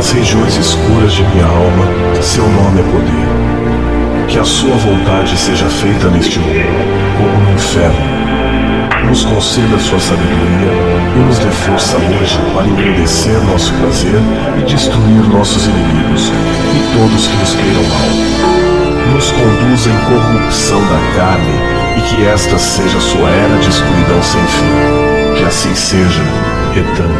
[0.00, 1.84] Nas regiões escuras de minha alma,
[2.22, 4.26] seu nome é poder.
[4.28, 6.64] Que a sua vontade seja feita neste mundo,
[7.18, 8.00] como no inferno.
[9.06, 10.72] Nos conceda sua sabedoria
[11.14, 14.18] e nos dê força hoje para engrandecer nosso prazer
[14.58, 16.32] e destruir nossos inimigos
[16.72, 18.08] e todos que nos queiram mal.
[19.12, 21.52] Nos conduza em corrupção da carne
[21.98, 25.36] e que esta seja sua era de escuridão sem fim.
[25.36, 26.22] Que assim seja,
[26.74, 27.10] Etan.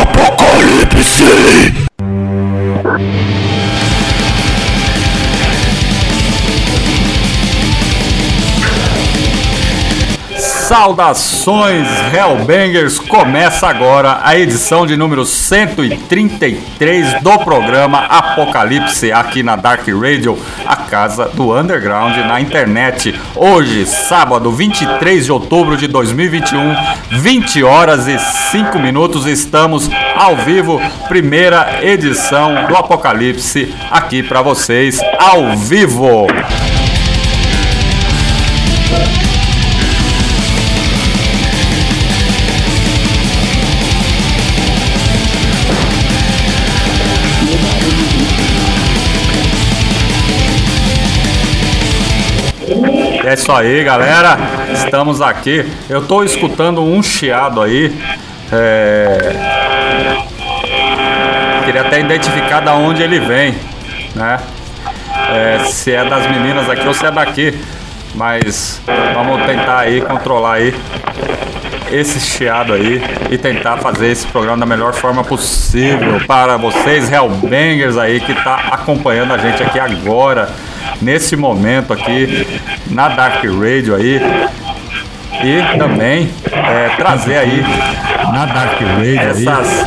[0.00, 1.88] Apocalipse.
[10.68, 12.98] Saudações Hellbangers!
[12.98, 20.38] Começa agora a edição de número 133 do programa Apocalipse aqui na Dark Radio,
[20.68, 23.18] a casa do underground na internet.
[23.34, 26.76] Hoje, sábado 23 de outubro de 2021,
[27.10, 30.78] 20 horas e 5 minutos, estamos ao vivo,
[31.08, 36.26] primeira edição do Apocalipse aqui para vocês ao vivo.
[53.28, 54.38] É isso aí, galera.
[54.72, 55.70] Estamos aqui.
[55.86, 57.94] Eu tô escutando um chiado aí.
[58.50, 60.16] É...
[61.62, 63.54] Queria até identificar da onde ele vem,
[64.14, 64.40] né?
[65.30, 67.54] É, se é das meninas aqui ou se é daqui.
[68.14, 68.80] Mas
[69.12, 70.74] vamos tentar aí controlar aí
[71.92, 77.98] esse chiado aí e tentar fazer esse programa da melhor forma possível para vocês, Hellbangers
[77.98, 80.48] aí que tá acompanhando a gente aqui agora,
[81.00, 82.46] nesse momento aqui
[82.90, 84.20] na Dark Radio aí.
[85.42, 87.62] E também é, trazer aí
[88.32, 89.86] Na Dark Radio essas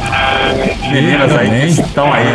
[0.89, 2.25] meninas aí que estão aí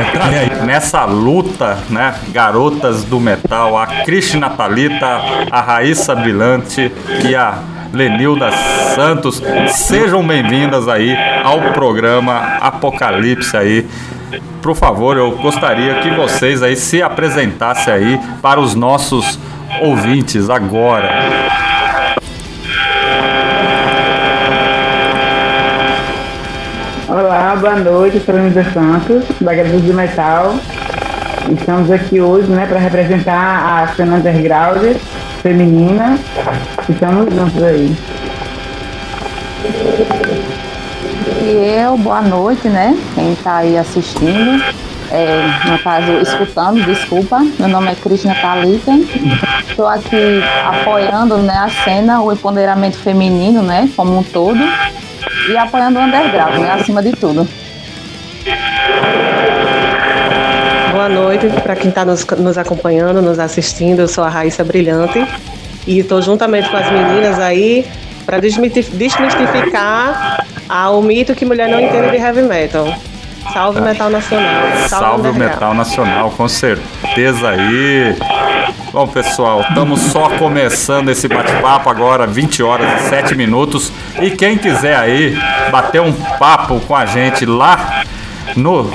[0.65, 2.15] nessa luta, né?
[2.29, 5.21] Garotas do metal, a Cristina Talita,
[5.51, 6.93] a Raíssa Brilhante
[7.25, 7.59] e a
[7.93, 8.51] Lenilda
[8.95, 9.43] Santos.
[9.69, 13.87] Sejam bem-vindas aí ao programa Apocalipse aí.
[14.67, 19.39] Por favor, eu gostaria que vocês aí se apresentassem aí para os nossos
[19.81, 21.09] ouvintes agora.
[27.09, 28.35] Olá, boa noite, sou
[28.73, 30.57] Santos, da Graças do Metal.
[31.49, 34.97] Estamos aqui hoje né, para representar a cena underground
[35.43, 36.19] feminina.
[36.89, 37.97] Estamos juntos aí.
[41.49, 42.99] Eu, boa noite, né?
[43.15, 44.61] Quem está aí assistindo,
[45.13, 47.39] é, no caso, escutando, desculpa.
[47.57, 48.91] Meu nome é Cristina Thalita.
[49.69, 53.89] Estou aqui apoiando né, a cena, o empoderamento feminino, né?
[53.95, 54.59] Como um todo.
[55.49, 56.73] E apoiando o underground, né?
[56.73, 57.47] Acima de tudo.
[60.91, 64.01] Boa noite para quem está nos, nos acompanhando, nos assistindo.
[64.01, 65.25] Eu sou a Raíssa Brilhante
[65.87, 67.87] e estou juntamente com as meninas aí
[68.25, 72.93] para desmistificar ah, o mito que mulher não entende de heavy metal.
[73.53, 74.63] Salve o metal nacional.
[74.89, 75.39] Salve o underground.
[75.39, 78.17] Metal Nacional, com certeza aí.
[78.93, 83.93] Bom, pessoal, estamos só começando esse bate-papo agora, 20 horas e 7 minutos.
[84.21, 85.37] E quem quiser aí
[85.71, 88.03] bater um papo com a gente lá
[88.57, 88.91] no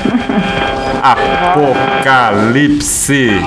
[2.02, 3.40] Apocalipse.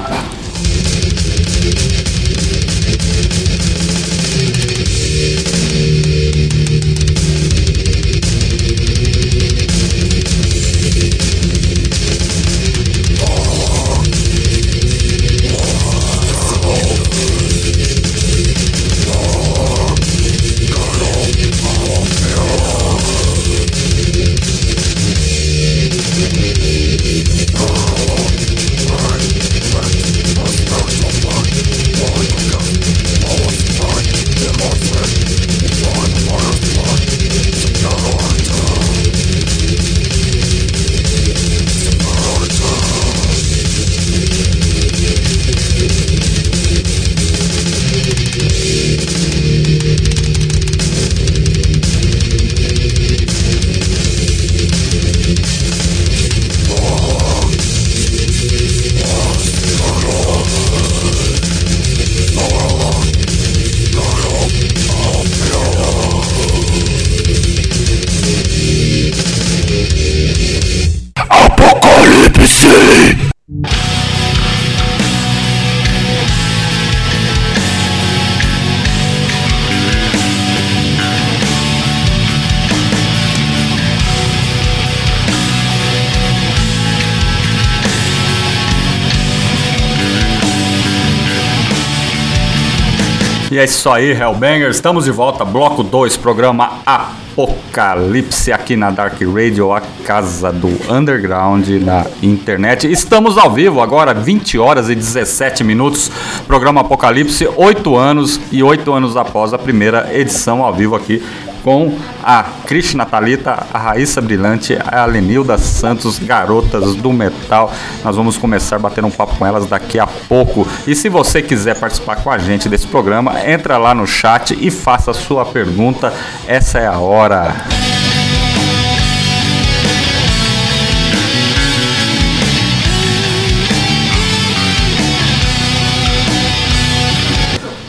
[93.54, 94.78] E é isso aí, Hellbangers.
[94.78, 101.70] Estamos de volta, bloco 2, programa Apocalipse aqui na Dark Radio, a casa do underground
[101.84, 102.92] na internet.
[102.92, 106.10] Estamos ao vivo agora, 20 horas e 17 minutos.
[106.48, 111.22] Programa Apocalipse, 8 anos e 8 anos após a primeira edição ao vivo aqui
[111.64, 117.72] com a Krishna Talita, a Raíssa Brilhante, a Lenilda Santos, garotas do metal.
[118.04, 120.68] Nós vamos começar a bater um papo com elas daqui a pouco.
[120.86, 124.70] E se você quiser participar com a gente desse programa, entra lá no chat e
[124.70, 126.14] faça a sua pergunta.
[126.48, 127.54] Essa é a hora.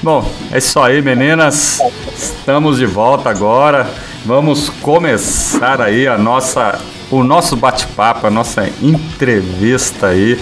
[0.05, 0.23] Bom,
[0.53, 1.81] é isso aí, meninas.
[2.15, 3.89] Estamos de volta agora.
[4.23, 6.79] Vamos começar aí a nossa,
[7.11, 10.39] o nosso bate-papo, a nossa entrevista aí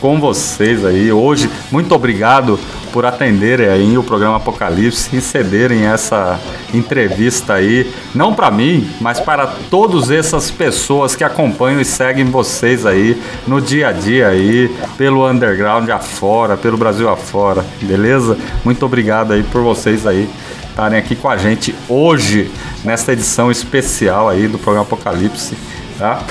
[0.00, 1.48] com vocês aí hoje.
[1.70, 2.58] Muito obrigado
[2.96, 6.40] por atenderem aí o programa Apocalipse e cederem essa
[6.72, 12.86] entrevista aí, não para mim, mas para todas essas pessoas que acompanham e seguem vocês
[12.86, 18.38] aí no dia a dia aí, pelo underground afora, pelo Brasil afora, beleza?
[18.64, 20.26] Muito obrigado aí por vocês aí
[20.66, 22.50] estarem aqui com a gente hoje
[22.82, 25.54] nesta edição especial aí do programa Apocalipse,
[25.98, 26.22] tá?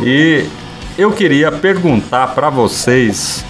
[0.00, 0.46] E
[0.96, 3.44] eu queria perguntar para vocês,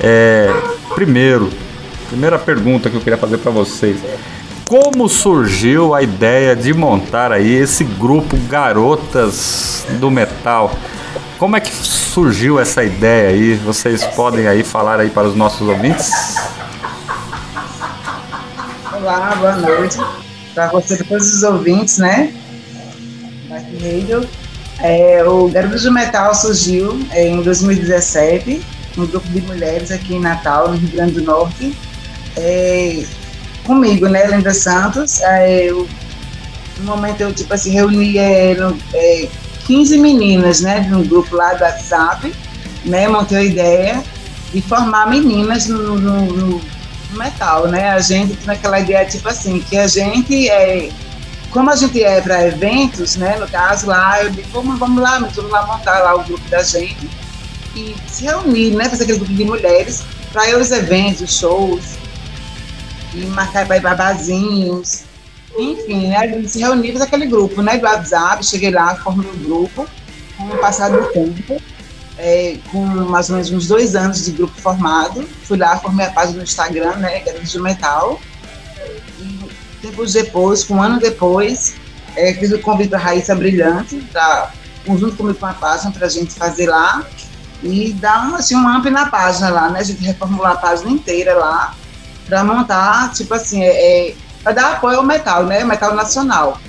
[0.00, 0.48] é,
[0.94, 1.65] primeiro,
[2.08, 4.00] primeira pergunta que eu queria fazer para vocês.
[4.68, 10.72] Como surgiu a ideia de montar aí esse grupo Garotas do Metal?
[11.38, 13.54] Como é que surgiu essa ideia aí?
[13.54, 16.10] Vocês podem aí falar aí para os nossos ouvintes?
[18.92, 19.98] Olá, boa noite.
[20.54, 22.32] Para você todos os ouvintes, né?
[24.80, 28.62] É, o Garotos do Metal surgiu é, em 2017,
[28.98, 31.76] um grupo de mulheres aqui em Natal, no Rio Grande do Norte.
[32.36, 33.04] É,
[33.64, 35.20] comigo, né, Linda Santos.
[35.22, 35.88] É, eu,
[36.78, 39.28] no momento eu, tipo assim, reuni é, no, é,
[39.66, 42.32] 15 meninas, né, de um grupo lá do WhatsApp,
[42.84, 44.04] né, montei a ideia
[44.52, 46.62] de formar meninas no, no, no
[47.12, 50.88] metal, né, a gente naquela ideia, tipo assim, que a gente é
[51.50, 55.18] como a gente é para eventos, né, no caso lá, eu digo, vamos, vamos lá,
[55.18, 57.08] vamos lá montar lá o grupo da gente
[57.74, 60.02] e se reunir, né, fazer aquele grupo de mulheres
[60.32, 61.96] para aos eventos, shows,
[63.16, 65.04] e ir para barzinhos.
[65.58, 69.28] Enfim, né, a gente se reuniu com aquele grupo né, do WhatsApp, cheguei lá, formei
[69.30, 69.88] o um grupo,
[70.36, 71.60] com o passar do tempo,
[72.18, 76.10] é, com mais ou menos uns dois anos de grupo formado, fui lá, formei a
[76.10, 78.20] página no Instagram, né, Garante Metal,
[79.18, 81.76] e tempos depois, um ano depois,
[82.16, 84.52] é, fiz o convite para Raíssa Brilhante, pra,
[84.86, 87.06] junto comigo com a página, para a gente fazer lá,
[87.62, 90.90] e dar um, assim, um up na página lá, né, a gente reformular a página
[90.90, 91.74] inteira lá,
[92.28, 95.64] para montar, tipo assim, é, é para dar apoio ao metal, né?
[95.64, 96.60] Metal nacional.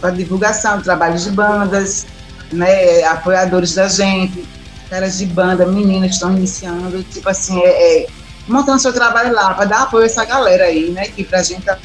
[0.00, 2.06] Para divulgação, trabalhos de bandas,
[2.52, 3.02] né?
[3.04, 4.46] Apoiadores da gente,
[4.88, 8.06] caras de banda, meninas que estão iniciando, tipo assim, é, é
[8.46, 11.06] montando seu trabalho lá, para dar apoio a essa galera aí, né?
[11.08, 11.76] Que pra gente tá,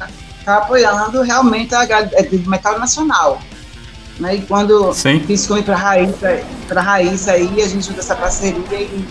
[0.46, 3.42] tá apoiando realmente a é, metal nacional.
[4.20, 4.36] Né?
[4.36, 5.20] E quando Sim.
[5.22, 9.08] fiz com para Raíssa, para Raíssa aí, a gente juntou essa parceria e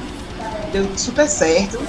[0.73, 1.81] deu super certo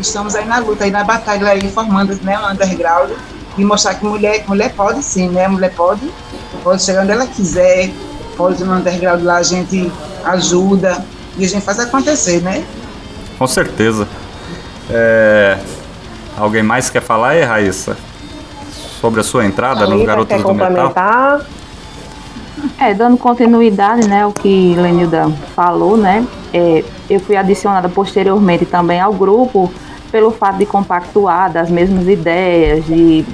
[0.00, 3.10] estamos aí na luta, aí na batalha, aí formando né, o underground
[3.56, 5.46] e mostrar que mulher, mulher pode sim, né?
[5.46, 6.10] Mulher pode,
[6.62, 7.90] pode chegar onde ela quiser,
[8.36, 9.90] pode no underground lá a gente
[10.24, 11.04] ajuda
[11.36, 12.64] e a gente faz acontecer, né?
[13.38, 14.08] Com certeza.
[14.90, 15.58] É...
[16.36, 17.96] Alguém mais quer falar aí, Raíssa?
[19.00, 20.92] Sobre a sua entrada no Garotos do Metal?
[22.78, 29.00] É, dando continuidade, né, o que Lenilda falou, né, é, eu fui adicionada posteriormente também
[29.00, 29.72] ao grupo
[30.10, 33.24] pelo fato de compactuar das mesmas ideias, de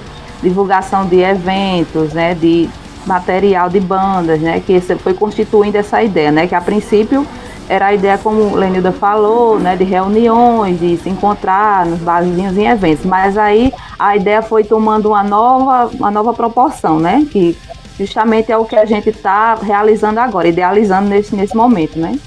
[0.43, 2.69] divulgação de eventos, né, de
[3.07, 7.27] material de bandas, né, que foi constituindo essa ideia, né, que a princípio
[7.69, 12.67] era a ideia, como Lenilda falou, né, de reuniões, de se encontrar nos barzinhos em
[12.67, 17.57] eventos, mas aí a ideia foi tomando uma nova, uma nova proporção, né, que
[18.01, 22.19] justamente é o que a gente está realizando agora, idealizando nesse, nesse momento, né?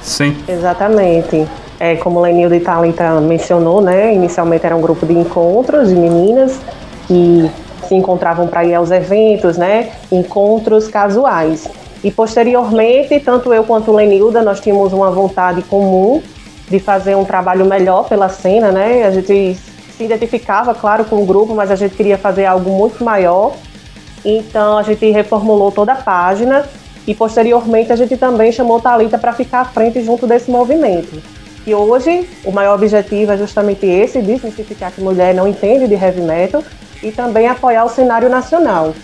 [0.00, 0.36] Sim.
[0.48, 1.46] Exatamente.
[1.80, 6.60] É, como Lenilda e Thalita mencionou, né, inicialmente era um grupo de encontros de meninas
[7.08, 7.50] que
[7.88, 11.68] se encontravam para ir aos eventos, né, encontros casuais.
[12.04, 16.22] E posteriormente, tanto eu quanto Lenilda, nós tínhamos uma vontade comum
[16.68, 19.04] de fazer um trabalho melhor pela cena, né?
[19.04, 19.56] A gente
[19.96, 23.54] se identificava, claro, com o grupo, mas a gente queria fazer algo muito maior.
[24.24, 26.64] Então a gente reformulou toda a página
[27.06, 31.22] e posteriormente a gente também chamou Talita para ficar à frente junto desse movimento.
[31.66, 36.20] E hoje o maior objetivo é justamente esse, desmistificar que mulher não entende de heavy
[36.20, 36.62] metal
[37.02, 38.94] e também apoiar o cenário nacional,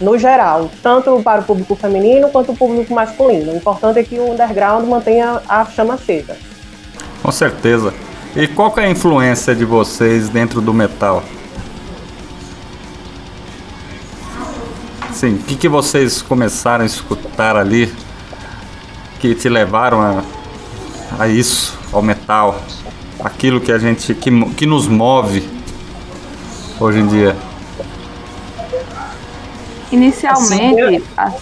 [0.00, 3.52] no geral, tanto para o público feminino quanto o público masculino.
[3.52, 6.36] O importante é que o underground mantenha a chama acesa.
[7.22, 7.92] Com certeza.
[8.34, 11.22] E qual é a influência de vocês dentro do metal?
[15.12, 17.92] Sim, o que, que vocês começaram a escutar ali
[19.18, 20.22] que te levaram a,
[21.18, 21.80] a isso?
[21.92, 22.60] ao metal,
[23.22, 25.46] aquilo que a gente que, que nos move
[26.78, 27.36] hoje em dia.
[29.90, 31.36] Inicialmente, assim,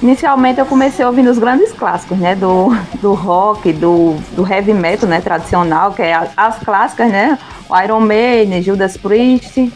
[0.00, 2.68] inicialmente eu comecei ouvindo os grandes clássicos, né, do,
[3.02, 7.36] do rock, do, do heavy metal, né, tradicional, que é as clássicas, né,
[7.68, 9.72] o Iron Maiden, Judas Priest,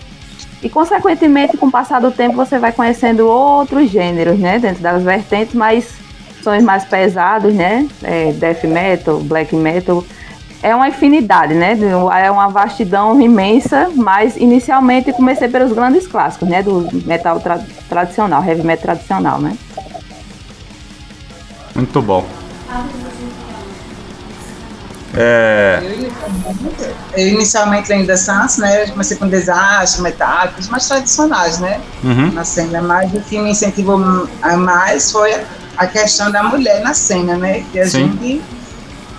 [0.62, 5.02] e consequentemente com o passar do tempo você vai conhecendo outros gêneros, né, dentro das
[5.02, 5.95] vertentes, mas
[6.42, 7.88] sons mais pesados, né?
[8.02, 10.04] É, death metal, black metal.
[10.62, 11.76] É uma infinidade, né?
[12.21, 16.62] É uma vastidão imensa, mas inicialmente comecei pelos grandes clássicos, né?
[16.62, 19.57] Do metal tra tradicional, heavy metal tradicional, né?
[21.75, 22.25] Muito bom.
[25.14, 25.81] É...
[27.14, 28.85] Eu inicialmente ainda Sans, né?
[28.85, 31.81] Eu comecei com desastre, metálicos, mais tradicionais, né?
[32.02, 32.33] Uhum.
[32.33, 35.35] Na cena, mas o que me incentivou mais foi
[35.76, 37.64] a questão da mulher na cena, né?
[37.71, 38.12] Que a Sim.
[38.12, 38.42] gente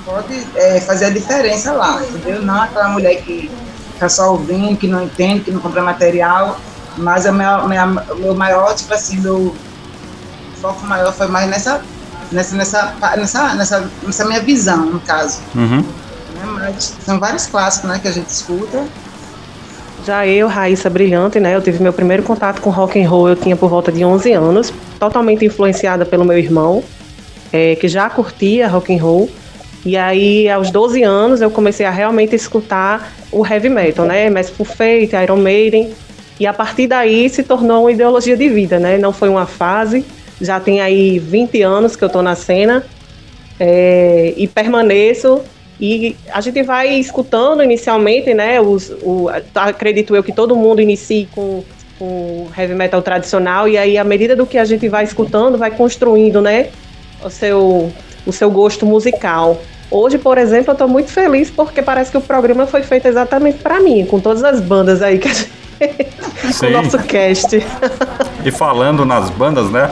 [0.06, 2.42] pode é, fazer a diferença lá, entendeu?
[2.42, 3.52] Não aquela mulher que
[4.00, 6.60] tá só ouvindo, que não entende, que não compra material,
[6.98, 7.68] mas o meu,
[8.18, 9.56] meu maior, tipo assim, do
[10.62, 11.82] foco maior foi mais nessa,
[12.32, 15.40] nessa, nessa, nessa, nessa, nessa minha visão, no caso.
[15.56, 15.80] Uhum.
[15.80, 16.46] Né?
[16.46, 18.84] Mas são vários clássicos, né, que a gente escuta.
[20.06, 23.36] Já eu, Raíssa Brilhante, né, eu tive meu primeiro contato com rock and roll, eu
[23.36, 26.84] tinha por volta de 11 anos, totalmente influenciada pelo meu irmão,
[27.52, 29.30] é, que já curtia rock and roll.
[29.86, 34.30] E aí, aos 12 anos, eu comecei a realmente escutar o heavy metal, né?
[34.30, 35.94] Merciful Fate, Iron Maiden.
[36.40, 38.98] E a partir daí se tornou uma ideologia de vida, né?
[38.98, 40.06] Não foi uma fase.
[40.42, 42.84] Já tem aí 20 anos que eu tô na cena
[43.60, 45.42] é, e permaneço.
[45.80, 48.62] E a gente vai escutando inicialmente, né?
[48.62, 51.64] Os, o, acredito eu que todo mundo inicie com
[51.98, 55.72] com heavy metal tradicional e aí à medida do que a gente vai escutando, vai
[55.72, 56.70] construindo, né,
[57.24, 57.92] o seu
[58.26, 59.62] o seu gosto musical.
[59.92, 63.60] Hoje, por exemplo, eu estou muito feliz porque parece que o programa foi feito exatamente
[63.60, 65.52] para mim, com todas as bandas aí que a gente...
[66.66, 67.58] o nosso cast.
[68.46, 69.92] E falando nas bandas, né?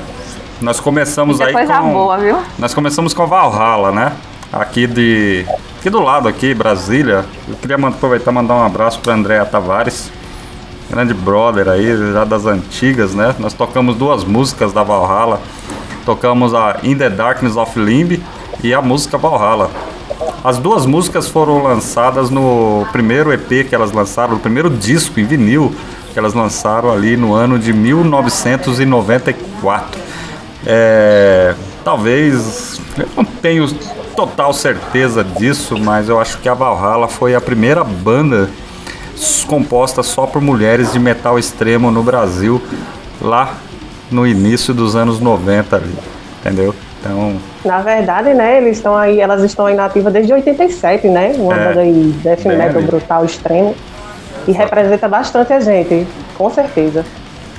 [0.62, 2.38] Nós começamos aí coisa com boa, viu?
[2.60, 4.14] Nós começamos com a Valhalla, né?
[4.54, 5.44] Aqui de
[5.80, 7.26] aqui do lado aqui, Brasília.
[7.48, 10.12] Eu queria aproveitar e mandar um abraço para Andréa Tavares,
[10.88, 13.34] grande brother aí, já das antigas, né?
[13.40, 15.42] Nós tocamos duas músicas da Valhalla.
[16.06, 18.22] Tocamos a In the Darkness of Limb
[18.64, 19.72] e a música Valhalla.
[20.44, 25.26] As duas músicas foram lançadas no primeiro EP que elas lançaram, no primeiro disco em
[25.26, 25.74] vinil
[26.14, 30.12] que elas lançaram ali no ano de 1994.
[30.66, 33.68] É, talvez, eu não tenho
[34.16, 38.50] total certeza disso, mas eu acho que a Valhalla foi a primeira banda
[39.48, 42.62] composta só por mulheres de metal extremo no Brasil,
[43.22, 43.56] lá
[44.10, 45.94] no início dos anos 90 ali,
[46.40, 46.74] entendeu?
[47.00, 51.34] Então, Na verdade, né, eles estão aí, elas estão aí na ativa desde 87, né?
[51.38, 53.76] Uma É, banda aí death metal brutal extremo.
[54.48, 57.06] E representa bastante a gente, com certeza.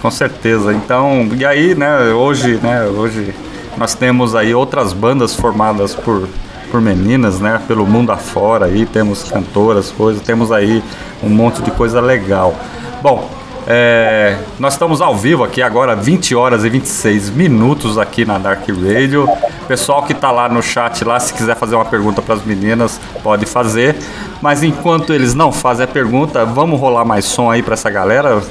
[0.02, 0.74] Com certeza.
[0.74, 3.32] Então, e aí, né, hoje, né, hoje
[3.76, 6.28] nós temos aí outras bandas formadas por,
[6.72, 10.82] por meninas, né, pelo mundo afora aí, temos cantoras, coisas, temos aí
[11.22, 12.52] um monte de coisa legal.
[13.00, 13.30] Bom,
[13.64, 18.68] é, nós estamos ao vivo aqui agora, 20 horas e 26 minutos aqui na Dark
[18.68, 19.28] Radio.
[19.68, 23.00] Pessoal que tá lá no chat lá, se quiser fazer uma pergunta para as meninas,
[23.22, 23.94] pode fazer.
[24.40, 28.42] Mas enquanto eles não fazem a pergunta, vamos rolar mais som aí para essa galera,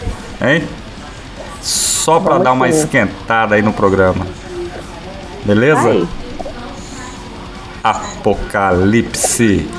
[0.41, 0.63] hein?
[1.62, 4.25] Só para dar uma esquentada aí no programa.
[5.46, 6.08] Beleza?
[7.84, 9.70] Apocalipse.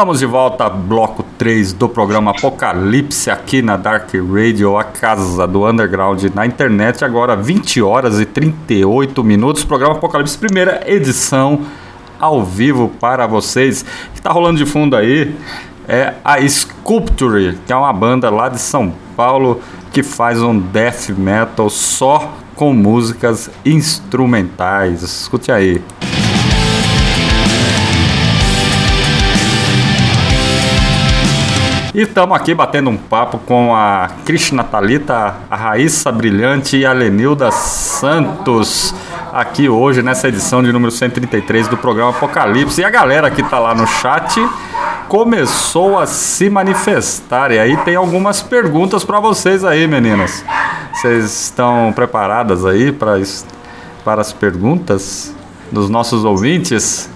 [0.00, 5.68] Estamos de volta, bloco 3 do programa Apocalipse aqui na Dark Radio, a casa do
[5.68, 7.04] underground na internet.
[7.04, 9.62] Agora 20 horas e 38 minutos.
[9.62, 11.66] Programa Apocalipse, primeira edição
[12.18, 13.82] ao vivo para vocês.
[13.82, 15.36] O que está rolando de fundo aí
[15.86, 19.60] é a Sculpture, que é uma banda lá de São Paulo
[19.92, 25.02] que faz um death metal só com músicas instrumentais.
[25.02, 25.82] Escute aí.
[31.92, 36.92] E estamos aqui batendo um papo com a Krishna Talita, a Raíssa Brilhante e a
[36.92, 38.94] Lenilda Santos,
[39.32, 42.80] aqui hoje nessa edição de número 133 do programa Apocalipse.
[42.80, 44.40] E a galera que está lá no chat
[45.08, 47.50] começou a se manifestar.
[47.50, 50.44] E aí tem algumas perguntas para vocês aí, meninas.
[50.94, 53.20] Vocês estão preparadas aí para
[54.04, 55.34] para as perguntas
[55.72, 57.10] dos nossos ouvintes?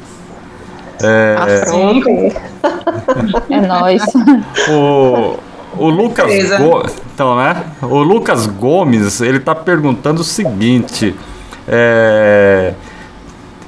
[1.03, 1.37] É,
[3.51, 4.03] É nóis.
[4.69, 5.39] O,
[5.77, 7.65] o Lucas Gomes, então, né?
[7.83, 11.15] O Lucas Gomes, ele tá perguntando o seguinte,
[11.67, 12.75] é,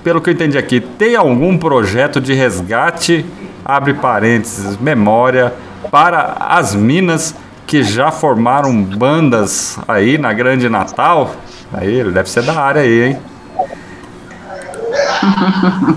[0.05, 3.27] pelo que eu entendi aqui, tem algum projeto de resgate,
[3.65, 5.53] abre parênteses, memória,
[5.91, 7.35] para as minas
[7.67, 11.33] que já formaram bandas aí na Grande Natal?
[11.73, 13.19] Aí, ele deve ser da área aí, hein?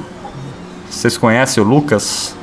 [0.90, 2.36] Vocês conhecem o Lucas?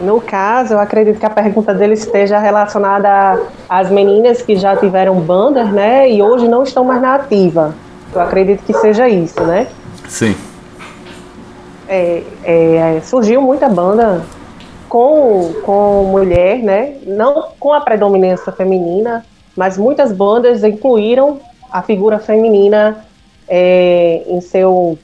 [0.00, 5.20] No caso, eu acredito que a pergunta dele esteja relacionada às meninas que já tiveram
[5.20, 7.74] bandas, né, e hoje não estão mais na ativa.
[8.14, 9.66] Eu acredito que seja isso, né?
[10.08, 10.34] Sim.
[11.88, 14.22] É, é, surgiu muita banda
[14.88, 16.94] com, com mulher, né?
[17.06, 19.24] Não com a predominância feminina,
[19.56, 23.04] mas muitas bandas incluíram a figura feminina
[23.46, 24.98] é, em seu, em seu,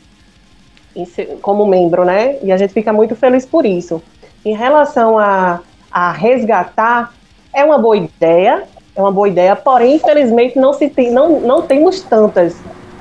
[1.42, 2.36] como membro, né?
[2.42, 4.02] E a gente fica muito feliz por isso
[4.44, 7.12] em relação a, a resgatar,
[7.52, 11.62] é uma boa ideia, é uma boa ideia, porém, infelizmente, não, se tem, não, não
[11.62, 12.54] temos tantas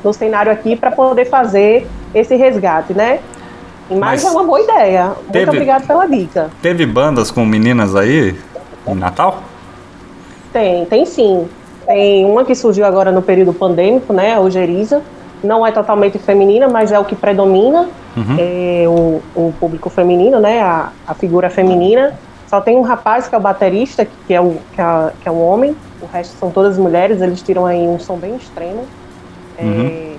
[0.03, 3.19] no cenário aqui para poder fazer esse resgate, né?
[3.89, 5.07] Mas, Mas, é uma boa ideia.
[5.07, 6.49] Muito teve, obrigado pela dica.
[6.61, 8.35] Teve bandas com meninas aí
[8.87, 9.43] em Natal?
[10.53, 11.47] Tem, tem sim.
[11.85, 14.33] Tem uma que surgiu agora no período pandêmico, né?
[14.33, 15.01] A Ugeriza.
[15.43, 18.37] Não é totalmente feminina, mas é o que predomina uhum.
[18.39, 22.13] é, o, o, público feminino, né, a, a, figura feminina.
[22.47, 25.31] Só tem um rapaz que é o baterista, que é, o, que, é, que é
[25.31, 28.85] um homem, o resto são todas mulheres, eles tiram aí um som bem extremo.
[29.57, 30.15] É, uhum.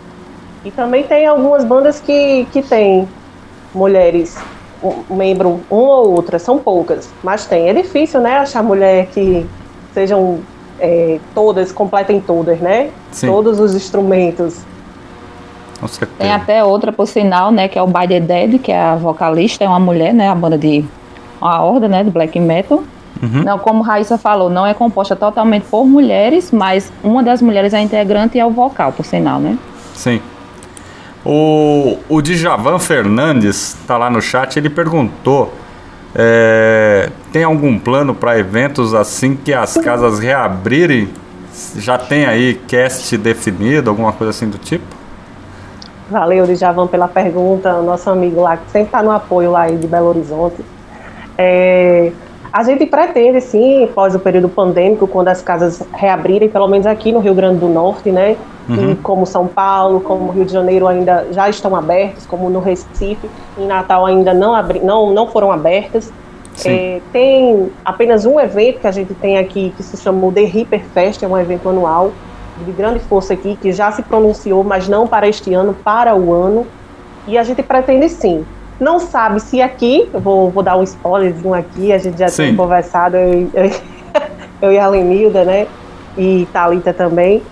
[0.64, 3.08] e também tem algumas bandas que, que tem
[3.74, 4.36] mulheres,
[4.82, 7.68] um membro, uma ou outra, são poucas, mas tem.
[7.68, 9.46] É difícil, né, achar mulher que
[9.92, 10.40] sejam
[10.78, 12.90] é, todas, completem todas, né?
[13.12, 13.26] Sim.
[13.26, 14.62] Todos os instrumentos.
[15.84, 16.18] Com certeza.
[16.18, 18.96] Tem até outra, por sinal, né, que é o By the Dead, que é a
[18.96, 20.82] vocalista, é uma mulher, né, a banda de
[21.38, 22.82] uma horda, né, de black metal.
[23.22, 23.42] Uhum.
[23.44, 27.80] Não, como Raíssa falou, não é composta totalmente por mulheres, mas uma das mulheres é
[27.80, 29.58] integrante e é o vocal, por sinal, né?
[29.92, 30.22] Sim.
[31.22, 35.52] O, o Djavan Fernandes está lá no chat, ele perguntou
[36.14, 41.10] é, tem algum plano para eventos assim que as casas reabrirem?
[41.76, 45.03] Já tem aí cast definido, alguma coisa assim do tipo?
[46.10, 47.80] Valeu, Djavan, pela pergunta.
[47.82, 50.64] Nosso amigo lá, que sempre está no apoio lá de Belo Horizonte.
[51.36, 52.12] É,
[52.52, 57.10] a gente pretende, sim, após o período pandêmico, quando as casas reabrirem, pelo menos aqui
[57.10, 58.36] no Rio Grande do Norte, né?
[58.68, 58.92] Uhum.
[58.92, 63.28] E como São Paulo, como Rio de Janeiro ainda já estão abertos, como no Recife,
[63.58, 66.12] em Natal ainda não, abri, não, não foram abertas.
[66.64, 70.44] É, tem apenas um evento que a gente tem aqui que se chama o The
[70.44, 72.12] Reaper Fest, é um evento anual,
[72.58, 76.32] de grande força aqui, que já se pronunciou, mas não para este ano, para o
[76.32, 76.66] ano.
[77.26, 78.44] E a gente pretende sim.
[78.78, 82.44] Não sabe se aqui, eu vou, vou dar um spoilerzinho aqui, a gente já sim.
[82.44, 83.70] tem conversado, eu, eu,
[84.62, 85.66] eu e a Lenilda, né?
[86.16, 87.42] E Thalita também.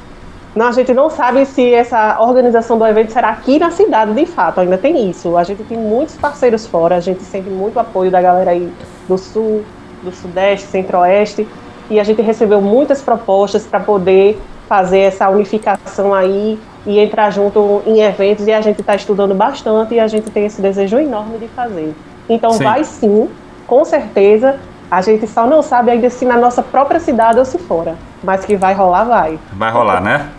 [0.55, 4.27] Não, a gente não sabe se essa organização do evento será aqui na cidade, de
[4.27, 5.37] fato, ainda tem isso.
[5.37, 8.71] A gente tem muitos parceiros fora, a gente sente muito apoio da galera aí
[9.09, 9.65] do sul,
[10.03, 11.49] do sudeste, centro-oeste,
[11.89, 14.39] e a gente recebeu muitas propostas para poder
[14.73, 19.93] fazer essa unificação aí e entrar junto em eventos e a gente está estudando bastante
[19.93, 21.95] e a gente tem esse desejo enorme de fazer.
[22.27, 22.65] Então sim.
[22.65, 23.29] vai sim,
[23.67, 24.57] com certeza.
[24.91, 27.97] A gente só não sabe ainda se na nossa própria cidade ou se fora.
[28.25, 29.39] Mas que vai rolar, vai.
[29.53, 30.31] Vai rolar, né?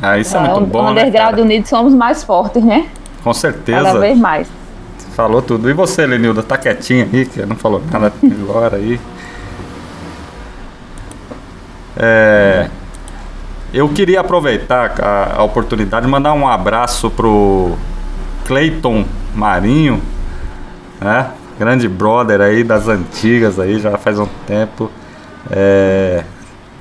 [0.00, 1.02] Ah, isso é, é muito bom, no né?
[1.02, 2.86] Underground Unidos somos mais fortes, né?
[3.24, 3.82] Com certeza.
[3.82, 4.48] Cada vez mais.
[5.16, 5.68] Falou tudo.
[5.68, 9.00] E você, Lenilda, tá quietinha aí, que não falou nada agora aí.
[11.96, 12.70] É,
[13.72, 17.76] eu queria aproveitar a, a oportunidade de mandar um abraço pro
[18.44, 19.04] Cleiton
[19.34, 20.02] Marinho,
[21.00, 21.30] né?
[21.60, 24.90] grande brother aí das antigas aí, já faz um tempo.
[25.50, 26.24] É,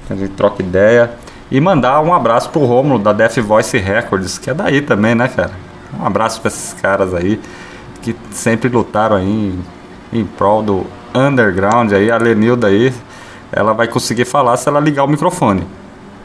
[0.09, 1.11] a gente troca ideia.
[1.51, 5.27] E mandar um abraço pro Romulo da Death Voice Records, que é daí também, né,
[5.27, 5.51] cara?
[5.99, 7.41] Um abraço pra esses caras aí
[8.01, 9.25] que sempre lutaram aí
[10.13, 12.09] em, em prol do underground aí.
[12.09, 12.93] A Lenilda aí,
[13.51, 15.67] ela vai conseguir falar se ela ligar o microfone.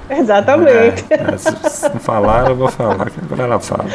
[0.10, 1.04] Exatamente.
[1.10, 3.86] É, é, se, se não falar, eu vou falar, que agora ela fala.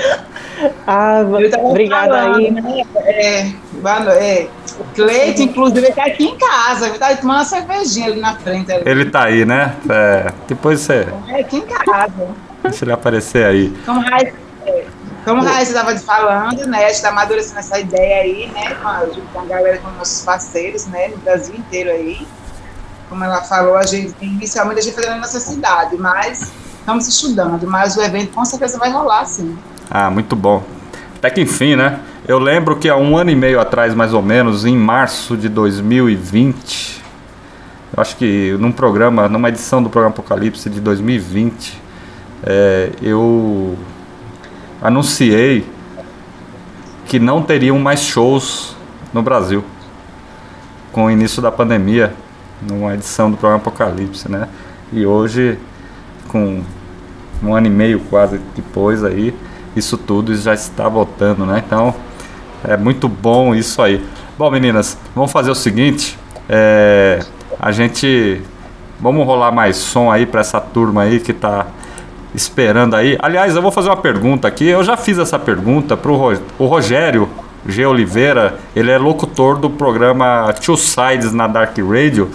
[0.88, 1.22] Ah,
[1.64, 2.52] obrigada falando, aí.
[2.52, 2.84] Né?
[2.98, 4.48] É, é,
[4.80, 8.36] o Cleito, inclusive, ele tá aqui em casa, ele tá tomando uma cervejinha ali na
[8.36, 8.72] frente.
[8.72, 8.84] Ali.
[8.86, 9.76] Ele tá aí, né?
[9.90, 12.28] É, depois você É, aqui em casa.
[12.64, 13.70] deixa ele aparecer aí.
[13.86, 14.34] Como Raíssa,
[14.66, 14.86] é,
[15.24, 16.86] como Raíssa estava falando, né?
[16.86, 18.76] A gente tá amadurecendo essa ideia aí, né?
[18.82, 21.10] Com a, com a galera, com nossos parceiros, né?
[21.10, 22.26] No Brasil inteiro aí.
[23.10, 27.68] Como ela falou, a gente, inicialmente a gente fazendo na nossa cidade, mas estamos estudando.
[27.68, 29.58] Mas o evento com certeza vai rolar, sim.
[29.90, 30.64] Ah, muito bom.
[31.16, 32.00] Até que enfim, né?
[32.28, 35.50] Eu lembro que há um ano e meio atrás, mais ou menos, em março de
[35.50, 37.04] 2020,
[37.96, 41.82] eu acho que num programa, numa edição do programa Apocalipse de 2020,
[42.44, 43.78] é, eu
[44.82, 45.66] anunciei
[47.08, 48.76] que não teriam mais shows
[49.12, 49.64] no Brasil
[50.92, 52.14] com o início da pandemia,
[52.62, 54.48] numa edição do programa Apocalipse, né?
[54.92, 55.58] E hoje,
[56.28, 56.62] com
[57.44, 59.34] um ano e meio quase depois aí,
[59.76, 61.64] isso tudo já está voltando, né?
[61.66, 61.94] Então
[62.64, 64.04] é muito bom isso aí.
[64.38, 66.18] Bom, meninas, vamos fazer o seguinte:
[66.50, 67.20] é,
[67.60, 68.42] a gente
[69.00, 71.68] vamos rolar mais som aí para essa turma aí que tá
[72.36, 73.18] esperando aí.
[73.22, 74.66] Aliás, eu vou fazer uma pergunta aqui.
[74.68, 77.30] Eu já fiz essa pergunta pro Ro- o Rogério
[77.68, 77.86] G.
[77.86, 78.60] Oliveira.
[78.76, 82.30] Ele é locutor do programa Two Sides na Dark Radio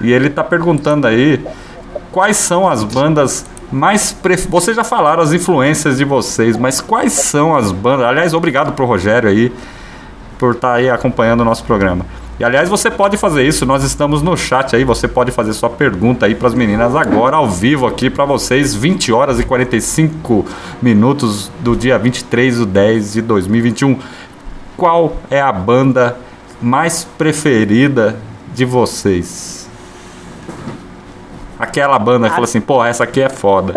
[0.00, 1.44] e ele tá perguntando aí
[2.10, 4.46] quais são as bandas mais pref...
[4.48, 8.06] Vocês já falaram as influências de vocês, mas quais são as bandas?
[8.06, 9.52] Aliás, obrigado pro Rogério aí
[10.38, 12.04] por estar aí acompanhando o nosso programa.
[12.40, 15.68] E aliás, você pode fazer isso, nós estamos no chat aí, você pode fazer sua
[15.68, 20.46] pergunta aí para as meninas agora ao vivo aqui para vocês, 20 horas e 45
[20.80, 23.98] minutos do dia 23 de 10 de 2021.
[24.80, 26.16] Qual é a banda
[26.58, 28.16] mais preferida
[28.54, 29.68] de vocês?
[31.58, 33.74] Aquela banda que fala assim, pô, essa aqui é foda.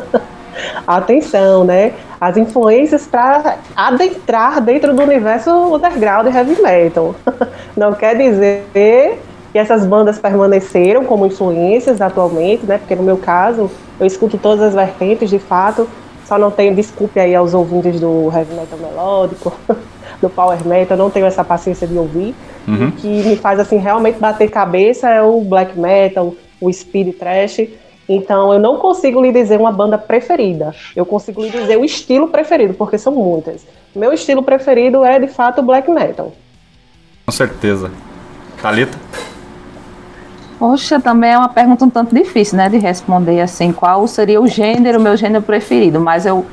[0.88, 1.92] Atenção, né?
[2.18, 7.14] As influências para adentrar dentro do universo underground e heavy metal.
[7.76, 12.78] Não quer dizer que essas bandas permaneceram como influências atualmente, né?
[12.78, 13.70] Porque no meu caso,
[14.00, 15.86] eu escuto todas as vertentes de fato,
[16.24, 19.52] só não tenho, desculpe aí aos ouvintes do heavy metal melódico,
[20.24, 22.34] do power metal, não tenho essa paciência de ouvir.
[22.66, 22.88] Uhum.
[22.88, 27.68] O que me faz assim realmente bater cabeça é o black metal, o speed trash.
[28.08, 30.74] Então eu não consigo lhe dizer uma banda preferida.
[30.94, 33.66] Eu consigo lhe dizer o estilo preferido, porque são muitas.
[33.94, 36.32] Meu estilo preferido é de fato o black metal.
[37.26, 37.90] Com certeza.
[38.60, 38.98] Thalita?
[40.58, 44.46] Poxa, também é uma pergunta um tanto difícil, né, de responder assim, qual seria o
[44.46, 46.46] gênero, meu gênero preferido, mas eu,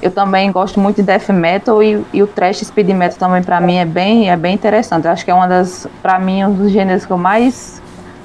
[0.00, 3.60] eu também gosto muito de death metal e, e o thrash speed metal também para
[3.60, 5.06] mim é bem, é bem interessante.
[5.06, 7.80] Eu acho que é uma das, para mim, um dos gêneros que eu mais,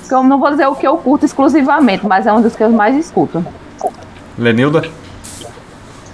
[0.07, 2.63] que eu não vou dizer o que eu curto exclusivamente, mas é um dos que
[2.63, 3.45] eu mais escuto.
[4.37, 4.83] Lenilda?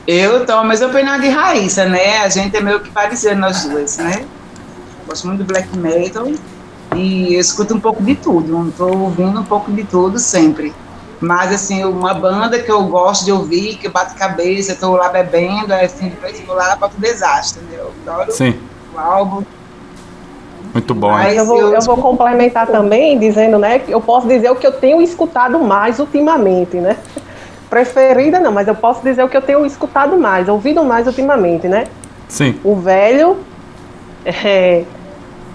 [0.08, 2.20] Eu tô, mas eu opinião de Raíssa, né?
[2.20, 4.26] A gente é meio que parecido nós duas, né?
[5.06, 6.28] Gosto muito do black metal
[6.96, 8.74] e eu escuto um pouco de tudo.
[8.78, 10.74] Tô ouvindo um pouco de tudo sempre.
[11.20, 15.10] Mas, assim, uma banda que eu gosto de ouvir, que eu bato cabeça, tô lá
[15.10, 17.92] bebendo, aí, assim, depois vou lá para o desastre, entendeu?
[18.06, 18.60] Eu adoro Sim,
[18.94, 19.44] o álbum.
[20.74, 21.10] muito bom.
[21.12, 21.36] Mas-?
[21.36, 24.68] Eu vou, eu eu vou complementar também dizendo, né, que eu posso dizer o que
[24.68, 26.98] eu tenho escutado mais ultimamente, né?
[27.68, 31.68] Preferida não, mas eu posso dizer o que eu tenho escutado mais, ouvido mais ultimamente,
[31.68, 31.86] né?
[32.28, 33.38] Sim, O velho,
[34.24, 34.84] é,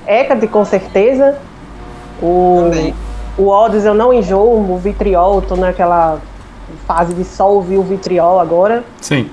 [0.06, 1.38] Hecate com certeza,
[2.20, 2.94] o, Também.
[3.38, 6.18] O Odds eu não enjoo, o Vitriol, tô naquela
[6.86, 9.30] fase de só ouvir o Vitriol agora, sim.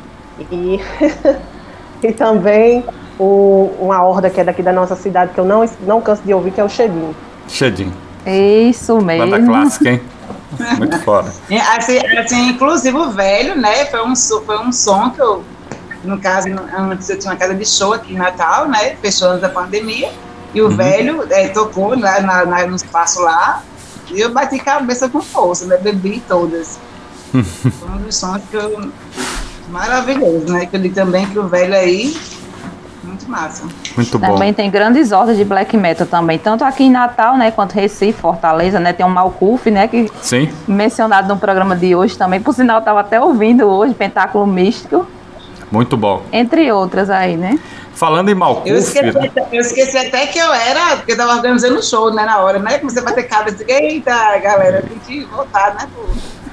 [0.52, 0.80] e,
[2.04, 2.84] e também
[3.20, 6.34] o, uma horda que é daqui da nossa cidade que eu não, não canso de
[6.34, 7.16] ouvir, que é o Xedinho.
[7.48, 7.92] Shedin.
[8.26, 9.48] Isso Banda mesmo.
[9.48, 10.02] clássica, hein?
[10.78, 11.32] Muito foda.
[11.50, 13.86] E, Assim, assim, inclusive o velho, né?
[13.86, 15.44] Foi um, foi um som que eu,
[16.04, 16.48] no caso,
[16.78, 18.96] antes eu tinha uma casa de show aqui em Natal, né?
[19.02, 20.10] Fechou antes da pandemia.
[20.54, 20.76] E o Uhum.
[20.76, 23.62] velho eh, tocou lá na, na- no espaço lá.
[24.12, 25.78] E eu bati cabeça com força, né?
[25.78, 26.80] Bebi todas.
[27.32, 28.92] Foi um dos sons que eu.
[29.70, 30.66] Maravilhoso, né?
[30.66, 32.16] Que eu li também que o velho aí.
[33.04, 33.64] Muito massa.
[33.96, 34.34] Muito bom.
[34.34, 38.20] Também tem grandes hordas de black metal também, tanto aqui em Natal, né, quanto Recife,
[38.20, 42.54] Fortaleza, né, tem o Malcuf, né, que Sim, mencionado no programa de hoje também, por
[42.54, 45.08] sinal eu tava até ouvindo hoje, Pentáculo Místico,
[45.72, 46.24] muito bom.
[46.32, 47.60] entre outras aí, né?
[47.94, 49.32] Falando em Eu Malcuf, esqueci, né?
[49.52, 52.58] eu esqueci até que eu era, porque eu tava organizando um show, né, na hora,
[52.58, 52.78] né?
[52.78, 56.04] Comecei a bater cabeça, eita, galera, tem que voltar, né, pô.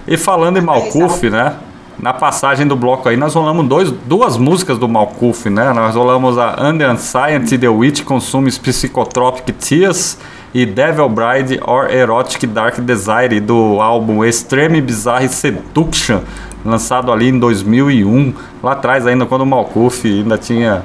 [0.08, 1.54] E falando em Malcuf, né?
[1.98, 5.72] Na passagem do bloco aí, nós rolamos dois, duas músicas do Malcuf, né?
[5.72, 10.18] Nós rolamos a Under Science The Witch Consumes Psychotropic Tears
[10.55, 16.20] e Devil Bride or Erotic Dark Desire do álbum Extreme Bizarre Seduction,
[16.64, 20.82] lançado ali em 2001, lá atrás ainda quando o Malcuf ainda tinha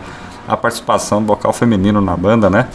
[0.48, 2.68] a participação do vocal feminino na banda, né?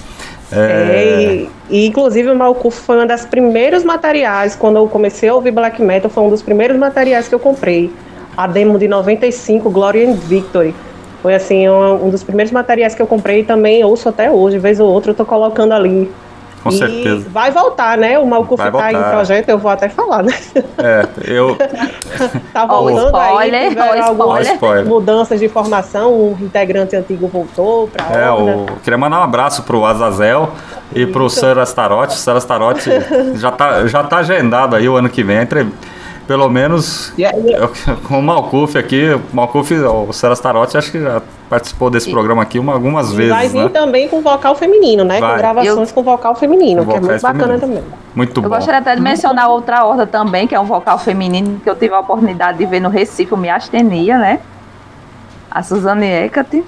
[0.51, 5.35] É, e, e, inclusive o Malkuf foi um dos primeiros materiais, quando eu comecei a
[5.35, 7.93] ouvir black metal, foi um dos primeiros materiais que eu comprei.
[8.37, 10.75] A demo de 95, Glory and Victory.
[11.23, 14.59] Foi assim, um, um dos primeiros materiais que eu comprei e também ouço até hoje,
[14.59, 16.11] vez ou outra eu tô colocando ali.
[16.67, 17.29] Com e certeza.
[17.31, 18.19] vai voltar, né?
[18.19, 19.11] O Malkuf Vai tá em voltar.
[19.11, 20.33] projeto, eu vou até falar, né?
[20.79, 21.57] É, eu.
[22.53, 24.87] tá o voltando spoiler, aí, tiveram ó, o algumas spoiler.
[24.87, 29.85] Mudanças de formação, um integrante antigo voltou pra É, o, queria mandar um abraço pro
[29.85, 30.51] Azazel
[30.95, 32.11] e pro Sir Astaroth.
[32.11, 32.87] O Astaroth
[33.37, 35.37] já tá, já tá agendado aí o ano que vem.
[35.39, 35.67] Entre,
[36.27, 37.71] pelo menos E aí, eu-
[38.09, 39.11] com o Malcuf aqui.
[39.33, 43.29] O Malcuf, o Sir Astaroth, acho que já participou desse programa aqui uma, algumas E
[43.29, 43.69] vai vezes, vir né?
[43.69, 45.21] também com vocal feminino, né?
[45.21, 45.33] Vai.
[45.33, 47.61] Com gravações Eu- com vocal feminino, Com que é muito bacana femininos.
[47.61, 47.85] também.
[48.15, 48.57] Muito Eu bom.
[48.57, 51.95] gostaria até de mencionar outra horda também, que é um vocal feminino que eu tive
[51.95, 54.41] a oportunidade de ver no Recife, o Miastenia, né?
[55.51, 56.63] A Suzane Eckert.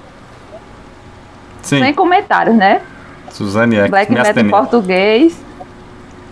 [1.61, 2.81] Sem Sim, comentários, né?
[3.31, 5.37] Suzane é Black Metal em português,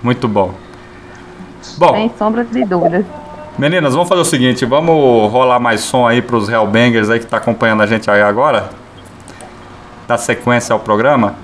[0.01, 0.51] Muito bom.
[1.77, 3.05] Bom, sem sombra de dúvidas.
[3.57, 7.37] meninas, vamos fazer o seguinte: vamos rolar mais som aí pros Hellbangers aí que tá
[7.37, 8.69] acompanhando a gente aí agora?
[10.07, 11.35] Dar sequência ao programa?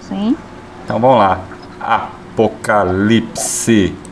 [0.00, 0.36] Sim.
[0.84, 1.38] Então vamos lá.
[1.80, 2.12] Apocalipse.
[2.34, 4.03] Apocalipse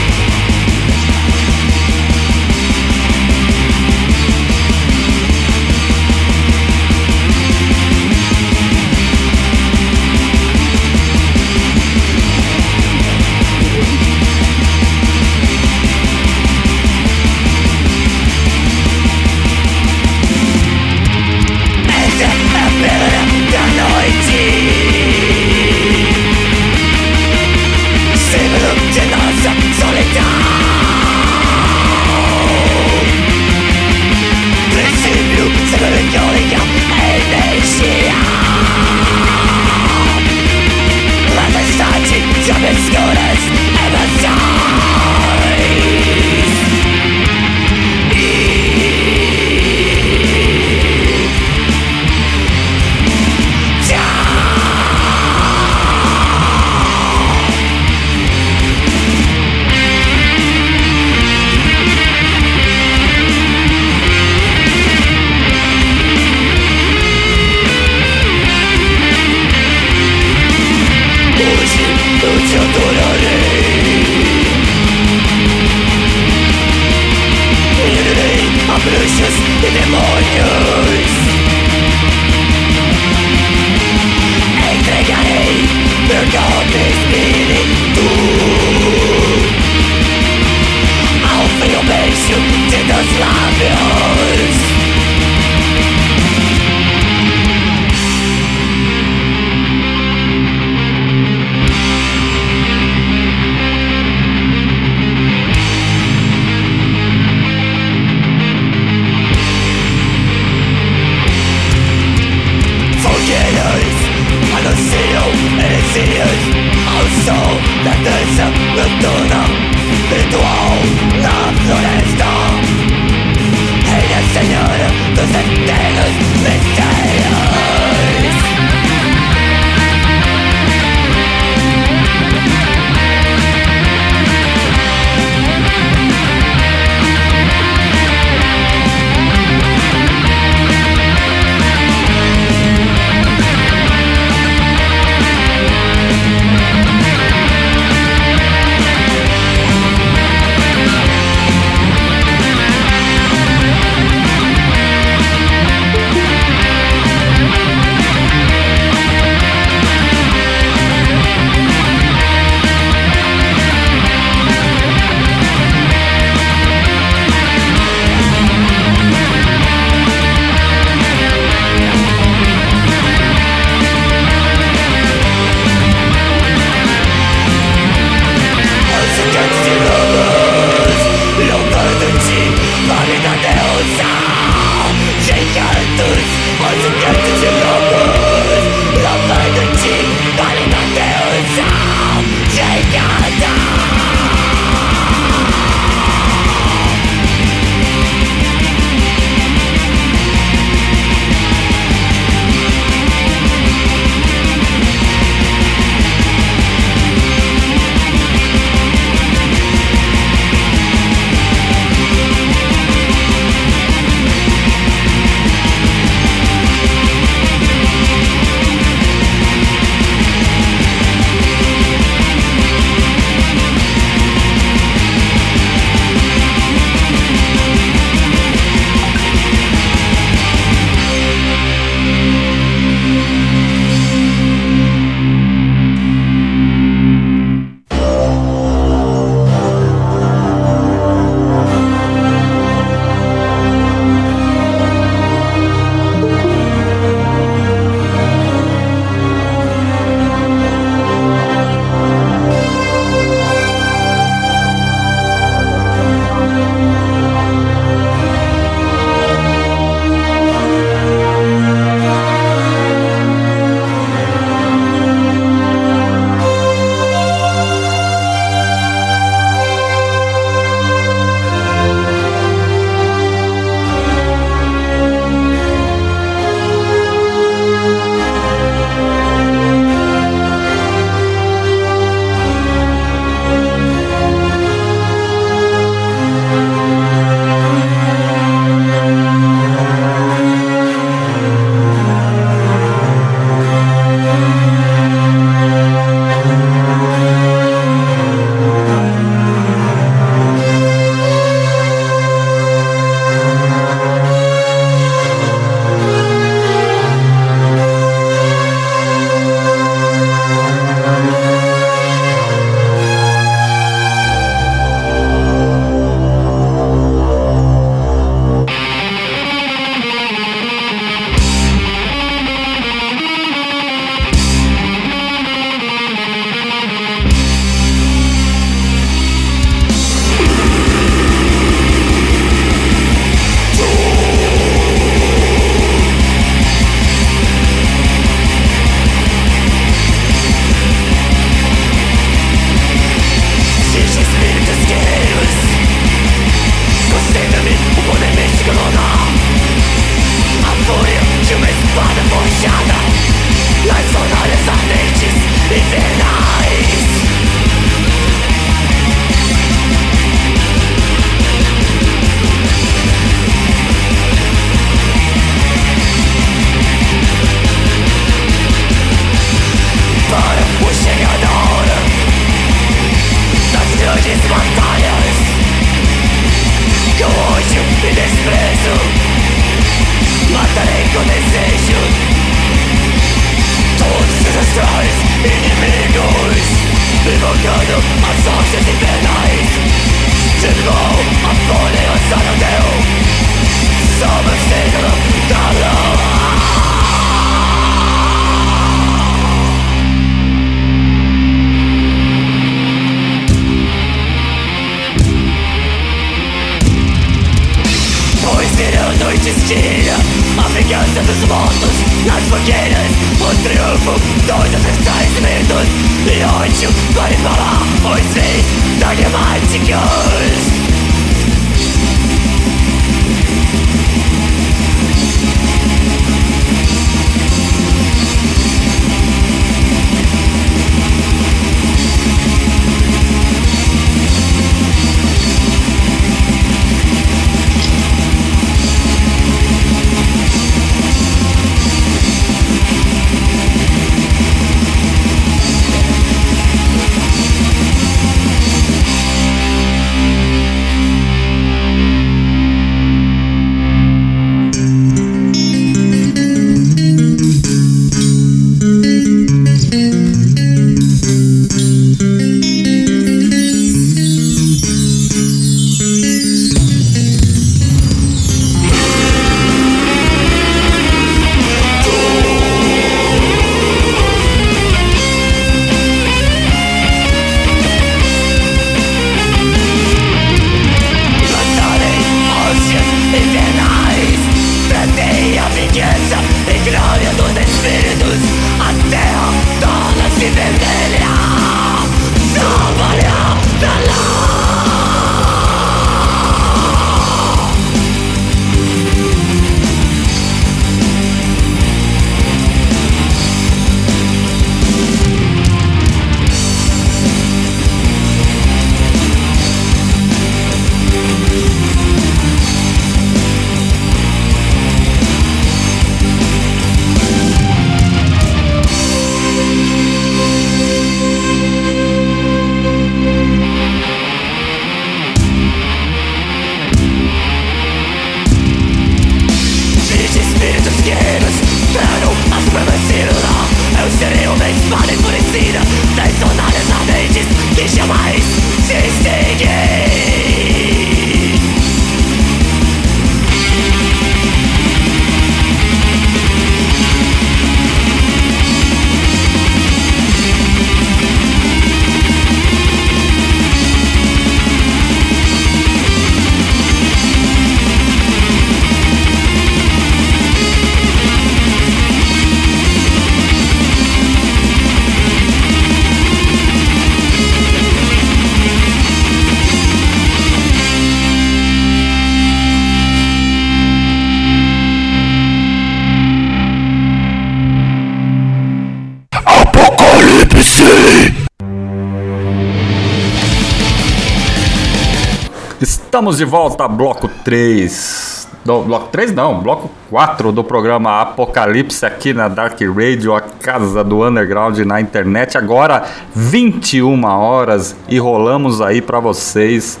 [586.26, 588.48] Estamos de volta, bloco 3.
[588.64, 594.02] Do, bloco 3 não, bloco 4 do programa Apocalipse aqui na Dark Radio, a casa
[594.02, 595.56] do underground na internet.
[595.56, 596.04] Agora
[596.34, 600.00] 21 horas e rolamos aí para vocês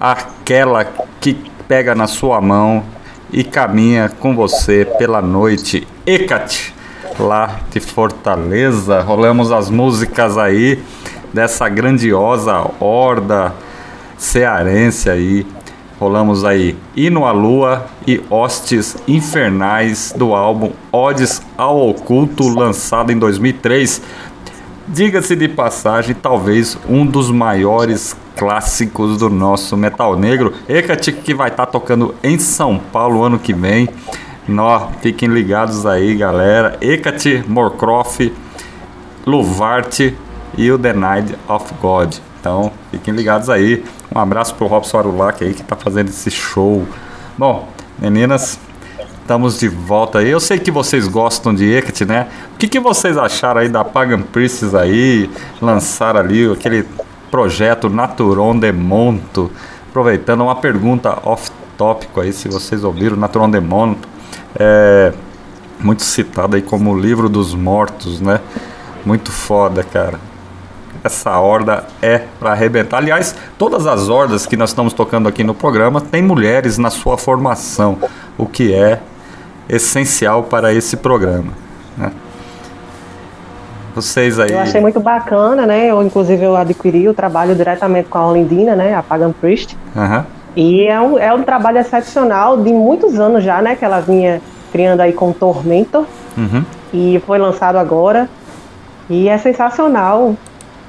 [0.00, 0.86] aquela
[1.20, 1.36] que
[1.66, 2.84] pega na sua mão
[3.32, 5.88] e caminha com você pela noite.
[6.06, 6.72] Hecate,
[7.18, 9.00] lá de Fortaleza.
[9.00, 10.80] Rolamos as músicas aí
[11.34, 13.52] dessa grandiosa horda
[14.18, 15.46] cearense aí.
[15.98, 23.18] Rolamos aí Hino à Lua e Hostes Infernais do álbum Odes ao Oculto, lançado em
[23.18, 24.02] 2003.
[24.86, 30.54] Diga-se de passagem, talvez um dos maiores clássicos do nosso metal negro.
[30.68, 33.88] Hecate que vai estar tocando em São Paulo ano que vem.
[34.46, 36.78] Nó, fiquem ligados aí, galera.
[36.80, 38.30] Hecate, Morcroft,
[39.26, 40.16] Luvarte
[40.56, 42.14] e o Denied of God.
[42.40, 43.84] Então, fiquem ligados aí.
[44.14, 46.86] Um abraço pro Robson Arulac aí que tá fazendo esse show.
[47.36, 47.68] Bom,
[47.98, 48.58] meninas,
[49.20, 50.30] estamos de volta aí.
[50.30, 52.28] Eu sei que vocês gostam de Hecate, né?
[52.54, 55.30] O que, que vocês acharam aí da Pagan Priests aí?
[55.60, 56.86] Lançaram ali aquele
[57.30, 59.50] projeto Naturon de Monto.
[59.90, 64.08] Aproveitando uma pergunta off-tópico aí, se vocês ouviram, Naturon de Monto.
[64.58, 65.12] É
[65.80, 68.40] muito citado aí como o livro dos mortos, né?
[69.04, 70.18] Muito foda, cara.
[71.02, 72.98] Essa horda é para arrebentar.
[72.98, 77.16] Aliás, todas as hordas que nós estamos tocando aqui no programa têm mulheres na sua
[77.16, 77.98] formação,
[78.36, 79.00] o que é
[79.68, 81.52] essencial para esse programa.
[81.96, 82.10] Né?
[83.94, 84.52] Vocês aí.
[84.52, 85.86] Eu achei muito bacana, né?
[85.86, 88.94] Eu, inclusive, eu adquiri o trabalho diretamente com a Olindina, né?
[88.94, 89.76] A Pagan Priest.
[89.96, 90.24] Aham.
[90.56, 93.76] E é um, é um trabalho excepcional de muitos anos já, né?
[93.76, 94.40] Que ela vinha
[94.72, 96.04] criando aí com Tormentor.
[96.36, 96.64] Uhum.
[96.92, 98.28] E foi lançado agora.
[99.10, 100.34] E é sensacional.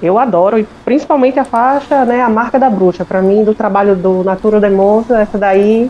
[0.01, 0.59] Eu adoro.
[0.59, 2.21] E principalmente a faixa, né?
[2.21, 3.05] A marca da bruxa.
[3.05, 5.89] Pra mim, do trabalho do Natura Demonstro, essa daí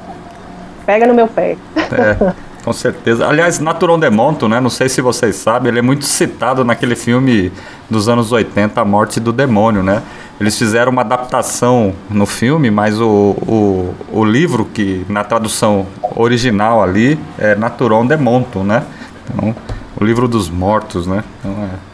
[0.85, 1.55] pega no meu pé.
[1.75, 2.33] É,
[2.65, 3.27] com certeza.
[3.27, 4.59] Aliás, Naturon Demonto, né?
[4.59, 7.51] Não sei se vocês sabem, ele é muito citado naquele filme
[7.89, 10.01] dos anos 80, A Morte do Demônio, né?
[10.39, 15.85] Eles fizeram uma adaptação no filme, mas o, o, o livro, que na tradução
[16.15, 18.83] original ali, é Naturon Demonto, né?
[19.29, 19.55] Então,
[19.99, 21.23] o livro dos mortos, né?
[21.39, 21.89] Então é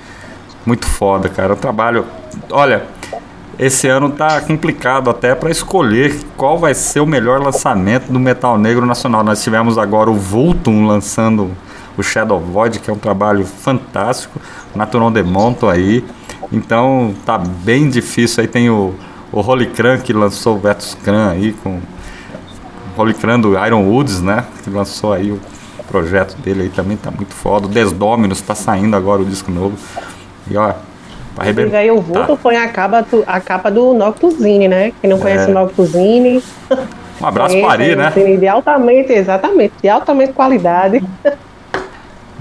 [0.65, 1.53] muito foda, cara.
[1.53, 2.05] O trabalho.
[2.49, 2.83] Olha,
[3.57, 8.57] esse ano tá complicado até para escolher qual vai ser o melhor lançamento do metal
[8.57, 9.23] negro nacional.
[9.23, 11.51] Nós tivemos agora o Vultum lançando
[11.97, 14.39] o Shadow Void, que é um trabalho fantástico,
[14.73, 16.03] o Naturon Demonto aí.
[16.51, 18.41] Então tá bem difícil.
[18.41, 18.93] Aí tem o,
[19.31, 21.79] o Holy Cran que lançou o Vetus Cran aí com
[22.97, 24.45] Holy Cran do Iron Woods, né?
[24.63, 25.39] Que lançou aí o
[25.87, 27.67] projeto dele aí também tá muito foda.
[27.67, 29.77] O Desdominus tá saindo agora o disco novo.
[30.49, 30.73] E ó,
[31.35, 34.93] vai Inclusive, aí o Vulto foi a capa, do- a capa do Noctuzine, né?
[35.01, 35.51] Quem não conhece É.
[35.51, 36.43] o Noctuzine.
[37.21, 38.11] Um abraço para Ari, é né?
[38.11, 41.01] De altamente, exatamente, de altamente qualidade.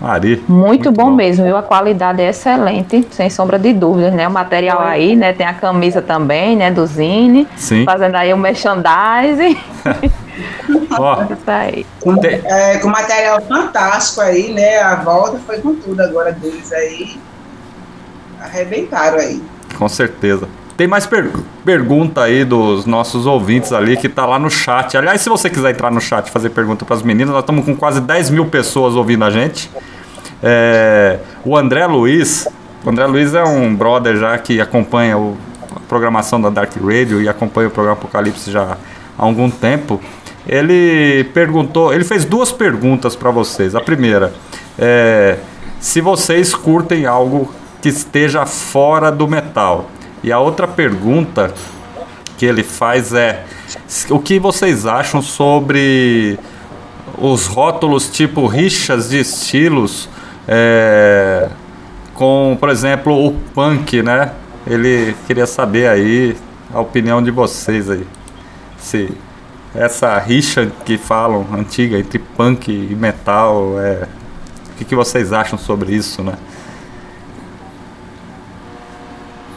[0.02, 0.42] Ari.
[0.48, 1.56] Muito, bom, mesmo, viu?
[1.56, 4.26] A qualidade é excelente, sem sombra de dúvidas, né?
[4.26, 5.32] O material aí, né?
[5.32, 6.72] Tem a camisa também, né?
[6.72, 7.46] Do Zine.
[7.56, 7.84] Sim.
[7.84, 9.56] Fazendo aí o merchandising.
[10.98, 11.86] Ó, Isso aí.
[12.00, 14.78] Com, é, com material fantástico aí, né?
[14.80, 17.16] A volta foi com tudo agora deles aí.
[18.44, 19.42] Arrebentaram aí.
[19.78, 20.48] Com certeza.
[20.76, 21.30] Tem mais per-
[21.64, 24.96] pergunta aí dos nossos ouvintes ali que tá lá no chat.
[24.96, 27.64] Aliás, se você quiser entrar no chat e fazer pergunta para as meninas, nós estamos
[27.64, 29.70] com quase 10 mil pessoas ouvindo a gente.
[30.42, 32.46] É, o André Luiz,
[32.84, 35.36] o André Luiz é um brother já que acompanha o-
[35.74, 38.76] a programação da Dark Radio e acompanha o programa Apocalipse já há
[39.16, 40.00] algum tempo.
[40.46, 43.74] Ele perguntou, ele fez duas perguntas para vocês.
[43.74, 44.32] A primeira
[44.78, 45.38] é
[45.80, 47.50] se vocês curtem algo
[47.84, 49.90] que esteja fora do metal.
[50.22, 51.52] E a outra pergunta
[52.38, 53.44] que ele faz é
[54.08, 56.38] o que vocês acham sobre
[57.18, 60.08] os rótulos tipo rixas de estilos
[60.48, 61.50] é,
[62.14, 64.32] com, por exemplo, o punk, né?
[64.66, 66.34] Ele queria saber aí
[66.72, 68.06] a opinião de vocês aí.
[68.78, 69.12] Se
[69.74, 74.08] essa rixa que falam antiga entre punk e metal, é,
[74.72, 76.32] o que, que vocês acham sobre isso, né?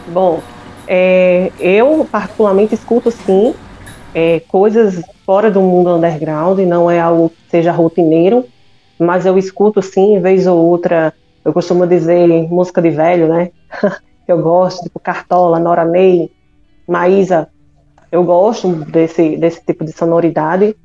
[0.07, 0.41] Bom,
[0.87, 3.53] é, eu particularmente escuto sim
[4.13, 8.45] é, coisas fora do mundo underground, não é algo que seja rotineiro,
[8.97, 13.51] mas eu escuto sim, vez ou outra, eu costumo dizer música de velho, né?
[14.27, 16.31] eu gosto, tipo Cartola, Nora Ney,
[16.87, 17.49] Maísa,
[18.11, 20.75] eu gosto desse, desse tipo de sonoridade.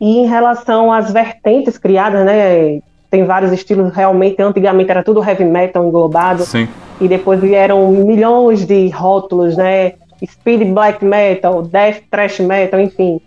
[0.00, 2.80] E em relação às vertentes criadas, né?
[3.12, 6.66] Tem vários estilos, realmente, antigamente era tudo heavy metal englobado Sim.
[6.98, 9.92] e depois vieram milhões de rótulos, né?
[10.24, 13.20] Speed black metal, death thrash metal, enfim.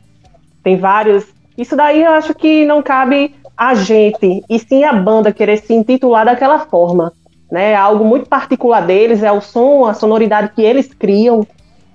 [0.63, 1.27] Tem vários.
[1.55, 5.75] Isso daí eu acho que não cabe a gente, e sim a banda querer se
[5.75, 7.13] intitular daquela forma.
[7.51, 7.75] Né?
[7.75, 11.45] Algo muito particular deles, é o som, a sonoridade que eles criam.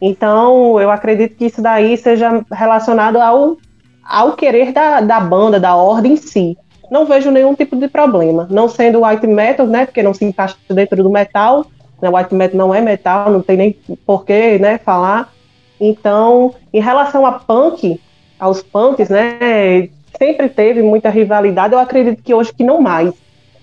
[0.00, 3.56] Então, eu acredito que isso daí seja relacionado ao,
[4.04, 6.56] ao querer da, da banda, da ordem em si.
[6.90, 8.48] Não vejo nenhum tipo de problema.
[8.50, 9.86] Não sendo white metal, né?
[9.86, 11.64] Porque não se encaixa dentro do metal.
[12.02, 12.08] Né?
[12.08, 15.32] White metal não é metal, não tem nem porquê né, falar.
[15.80, 18.00] Então, em relação a punk,
[18.38, 19.88] aos punks, né?
[20.18, 21.74] Sempre teve muita rivalidade.
[21.74, 23.14] Eu acredito que hoje que não mais.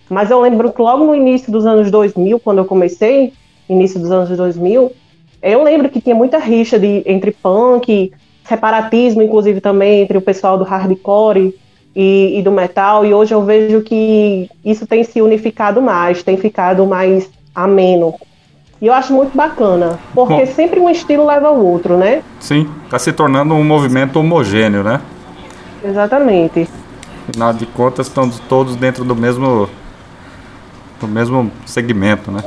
[0.09, 3.33] Mas eu lembro que logo no início dos anos 2000, quando eu comecei,
[3.67, 4.91] início dos anos 2000,
[5.41, 8.11] eu lembro que tinha muita rixa de, entre punk,
[8.45, 11.53] separatismo, inclusive também entre o pessoal do hardcore
[11.97, 13.03] e, e do metal.
[13.03, 18.13] E hoje eu vejo que isso tem se unificado mais, tem ficado mais ameno.
[18.79, 20.45] E eu acho muito bacana, porque Bom.
[20.45, 22.21] sempre um estilo leva ao outro, né?
[22.39, 25.01] Sim, está se tornando um movimento homogêneo, né?
[25.83, 26.69] Exatamente.
[27.27, 29.67] Afinal de contas, estão todos dentro do mesmo
[31.01, 32.43] do mesmo segmento, né?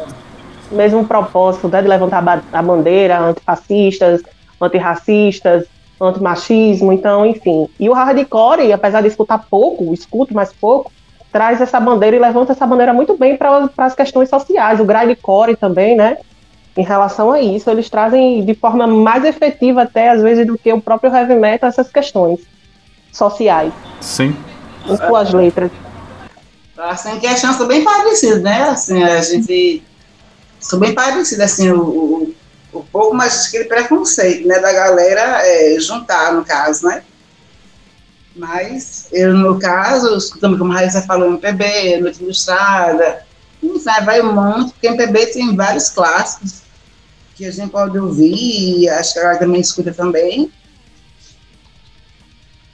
[0.71, 4.23] mesmo propósito né, de levantar a bandeira antifascistas,
[4.61, 5.65] antirracistas,
[6.07, 7.69] antimachismo, então, enfim.
[7.79, 10.91] E o hardcore, apesar de escutar pouco, escuto mais pouco,
[11.33, 14.81] traz essa bandeira e levanta essa bandeira muito bem para as questões sociais.
[14.81, 16.19] O grindcore também, né?
[16.77, 20.73] Em relação a isso, eles trazem de forma mais efetiva até às vezes do que
[20.73, 22.41] o próprio heavy metal essas questões
[23.13, 24.37] sociais Sim.
[24.87, 25.71] em suas letras.
[26.79, 28.63] Assim, que as chances são bem parecidas, né?
[28.63, 29.83] Assim, a gente
[30.59, 32.35] são bem parecidas, assim, o, o,
[32.73, 37.03] o pouco, mas aquele preconceito, né, da galera é, juntar, no caso, né?
[38.35, 43.27] Mas eu, no caso, escutando como a Raíssa falou, MPB, Noite Ilustrada,
[43.83, 46.63] sabe, vai um monte, porque MPB tem vários clássicos
[47.35, 50.53] que a gente pode ouvir, e acho que a galera também escuta também.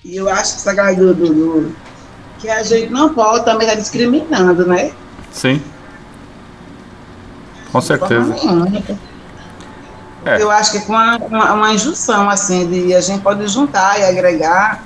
[0.04, 1.76] E eu acho que essa galera do, do, do
[2.38, 4.92] que a gente não pode também estar discriminando, né?
[5.32, 5.62] Sim.
[7.72, 8.34] Com certeza.
[10.26, 10.42] É.
[10.42, 14.00] Eu acho que é com uma, uma, uma injunção, assim, de a gente pode juntar
[14.00, 14.82] e agregar,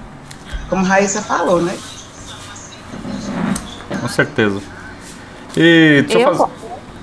[0.68, 1.74] como a Raíssa falou, né?
[4.00, 4.60] Com certeza.
[5.56, 6.59] E deixa eu, Eu- fazer.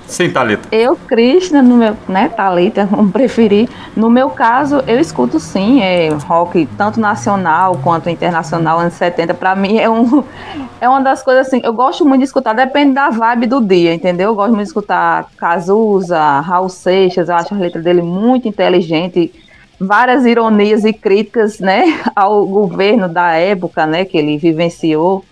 [0.08, 0.74] Sim, Thalita.
[0.74, 3.68] Eu, Krishna, no meu, né, Thalita, vamos preferir.
[3.94, 9.34] No meu caso, eu escuto sim, é rock tanto nacional quanto internacional, anos 70.
[9.34, 10.24] Pra mim é um
[10.80, 13.94] é uma das coisas assim, eu gosto muito de escutar, depende da vibe do dia,
[13.94, 14.30] entendeu?
[14.30, 19.30] Eu gosto muito de escutar Cazuza, Raul Seixas, eu acho a letra dele muito inteligente,
[19.78, 25.22] várias ironias e críticas, né, ao governo da época, né, que ele vivenciou.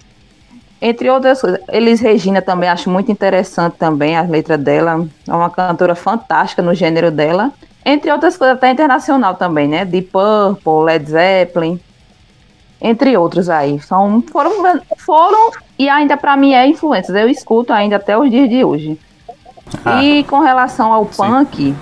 [0.81, 5.07] Entre outras coisas, Elis Regina também acho muito interessante também a letra dela.
[5.27, 7.51] É uma cantora fantástica no gênero dela.
[7.85, 9.85] Entre outras coisas, até internacional também, né?
[9.85, 11.81] Deep Purple, Led Zeppelin,
[12.81, 13.81] entre outros aí.
[13.81, 17.16] São, foram, foram e ainda para mim é influências.
[17.16, 18.99] Eu escuto ainda até os dias de hoje.
[19.85, 20.03] Ah.
[20.03, 21.74] E com relação ao punk,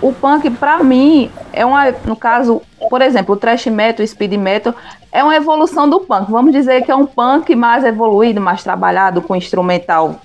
[0.00, 4.34] o punk para mim é uma, no caso, por exemplo, o thrash metal, o speed
[4.34, 4.74] metal
[5.10, 6.30] é uma evolução do punk.
[6.30, 10.20] Vamos dizer que é um punk mais evoluído, mais trabalhado com instrumental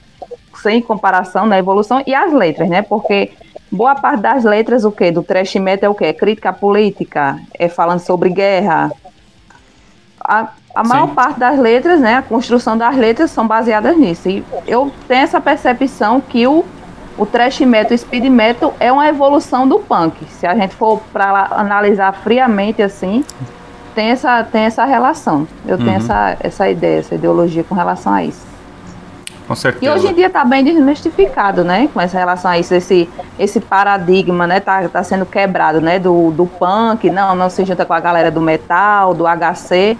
[0.61, 2.81] sem comparação na evolução e as letras, né?
[2.81, 3.31] Porque
[3.71, 5.11] boa parte das letras o quê?
[5.11, 6.05] Do thrash metal é o quê?
[6.05, 8.91] É crítica política, é falando sobre guerra.
[10.23, 14.29] A, a maior parte das letras, né, a construção das letras são baseadas nisso.
[14.29, 16.63] E eu tenho essa percepção que o
[17.17, 20.25] o thrash metal e o speed metal é uma evolução do punk.
[20.29, 23.23] Se a gente for para analisar friamente assim,
[23.93, 25.47] tem essa, tem essa relação.
[25.65, 25.95] Eu tenho Uhum.
[25.97, 28.41] essa, essa ideia, essa ideologia com relação a isso.
[29.47, 29.93] Com E certeza.
[29.93, 31.89] hoje em dia está bem desmistificado, né?
[31.93, 34.59] Com essa relação a isso, esse, esse paradigma, né?
[34.61, 35.99] Tá, tá sendo quebrado, né?
[35.99, 39.97] Do, do punk, não, não se junta com a galera do metal, do HC.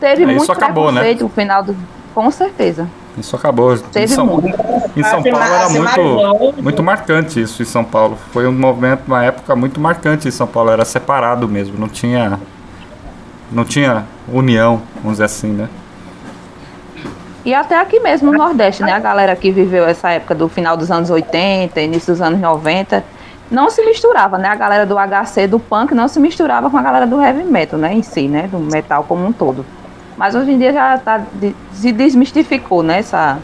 [0.00, 1.00] Teve É, isso muito acabou, né?
[1.00, 1.76] preconceito no final do.
[2.14, 2.88] Com certeza.
[3.16, 3.74] Isso acabou.
[3.74, 4.48] Em Teve São, muito.
[4.96, 8.18] em São Paulo era muito, muito marcante isso em São Paulo.
[8.32, 10.70] Foi um movimento, uma época muito marcante em São Paulo.
[10.70, 12.40] Era separado mesmo, não tinha,
[13.52, 15.68] não tinha união, vamos dizer assim, né?
[17.44, 18.92] E até aqui mesmo no Nordeste, né?
[18.92, 23.04] A galera que viveu essa época do final dos anos 80, início dos anos 90,
[23.50, 24.48] não se misturava, né?
[24.48, 27.78] A galera do HC, do punk, não se misturava com a galera do heavy metal,
[27.78, 27.92] né?
[27.92, 28.48] Em si, né?
[28.50, 29.64] Do metal como um todo.
[30.16, 32.98] Mas hoje em dia já tá, de- se desmistificou, né?
[33.00, 33.38] Essa,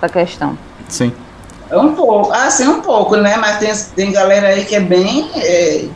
[0.00, 0.56] essa questão.
[0.88, 1.12] Sim.
[1.70, 3.36] É um pouco, assim, um pouco, né?
[3.36, 5.86] Mas tem, tem galera aí que é bem, é,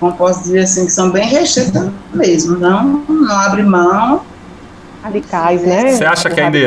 [0.00, 4.22] como posso dizer assim, que são bem restritas mesmo, não, não abre mão.
[5.02, 5.92] Radicais, né?
[5.92, 6.58] Você acha que ainda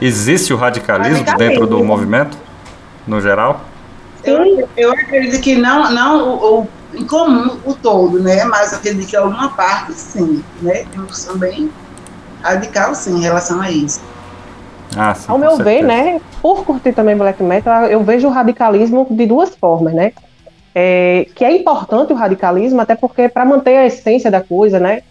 [0.00, 1.52] existe o radicalismo, Radicalismo.
[1.52, 2.36] dentro do movimento,
[3.06, 3.60] no geral?
[4.24, 8.44] Eu, eu acredito que não, não o, o, em comum o todo, né?
[8.44, 10.86] Mas eu acredito que alguma parte sim, né?
[11.06, 11.70] Questão bem
[12.44, 14.00] radical, sim, em relação a isso.
[14.96, 15.86] Ah, sim, Ao meu ver, certeza.
[15.86, 20.12] né, por curtir também black metal, eu vejo o radicalismo de duas formas, né?
[20.74, 25.02] É, que é importante o radicalismo, até porque para manter a essência da coisa, né?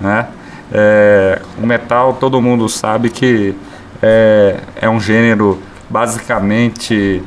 [0.00, 0.28] né?
[0.72, 3.54] É, o metal, todo mundo sabe que
[4.02, 7.22] é, é um gênero basicamente,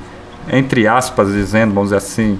[0.51, 2.39] entre aspas, dizendo, vamos dizer assim,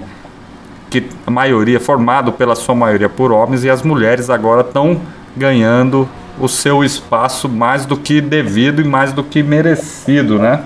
[0.90, 5.00] que a maioria, formado pela sua maioria por homens, e as mulheres agora estão
[5.36, 6.08] ganhando
[6.40, 10.62] o seu espaço mais do que devido e mais do que merecido, né?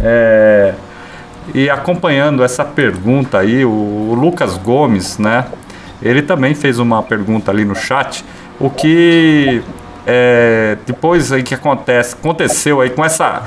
[0.00, 0.74] É,
[1.54, 5.46] e acompanhando essa pergunta aí, o, Lucas Gomes, né?
[6.02, 8.24] Ele também fez uma pergunta ali no chat,
[8.58, 9.62] o que
[10.06, 13.42] é, depois aí que acontece, aconteceu aí com essa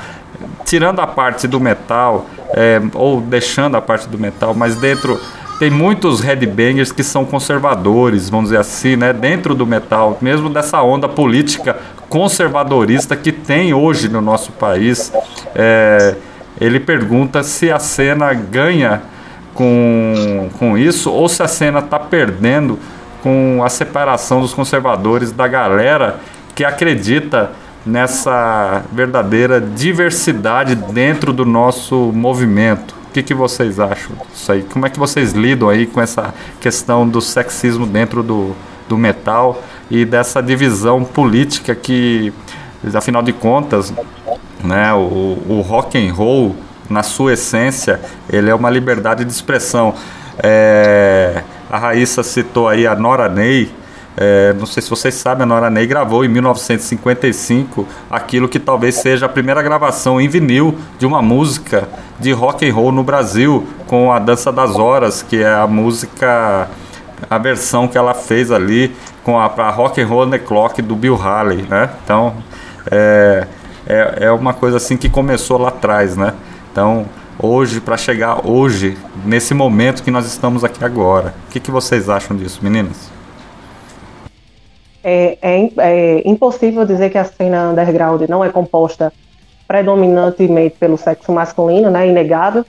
[0.64, 5.20] tirando a parte do metal é, ou deixando a parte do metal, mas dentro
[5.58, 9.12] tem muitos headbangers que são conservadores, vamos dizer assim, né?
[9.12, 11.76] Dentro do metal, mesmo dessa onda política
[12.08, 15.12] conservadorista que tem hoje no nosso país.
[15.54, 16.16] É,
[16.60, 19.02] ele pergunta se a cena ganha
[19.52, 22.78] com, com isso ou se a cena está perdendo
[23.22, 26.20] com a separação dos conservadores da galera
[26.54, 27.52] que acredita
[27.86, 32.94] nessa verdadeira diversidade dentro do nosso movimento.
[33.14, 34.64] Que, que vocês acham disso aí?
[34.64, 38.56] Como é que vocês lidam aí com essa questão do sexismo dentro do,
[38.88, 42.32] do metal e dessa divisão política que,
[42.92, 43.94] afinal de contas,
[44.64, 46.56] né, o, o rock and roll,
[46.90, 49.94] na sua essência, ele é uma liberdade de expressão.
[50.42, 53.70] É, a Raíssa citou aí a Nora Ney,
[54.16, 58.96] é, não sei se vocês sabem, a Nora Ney gravou em 1955 aquilo que talvez
[58.96, 61.88] seja a primeira gravação em vinil de uma música
[62.20, 66.68] de rock and roll no Brasil, com a Dança das Horas, que é a música,
[67.28, 68.94] a versão que ela fez ali
[69.24, 71.90] com a pra Rock and Roll the Clock do Bill Haley, né?
[72.04, 72.34] Então
[72.90, 73.48] é,
[73.86, 76.34] é, é uma coisa assim que começou lá atrás, né?
[76.70, 77.06] Então
[77.36, 82.08] hoje para chegar hoje nesse momento que nós estamos aqui agora, o que, que vocês
[82.08, 83.13] acham disso, meninas?
[85.04, 89.12] É, é, é, impossível dizer que a cena underground não é composta
[89.68, 92.64] predominantemente pelo sexo masculino, né, inegável,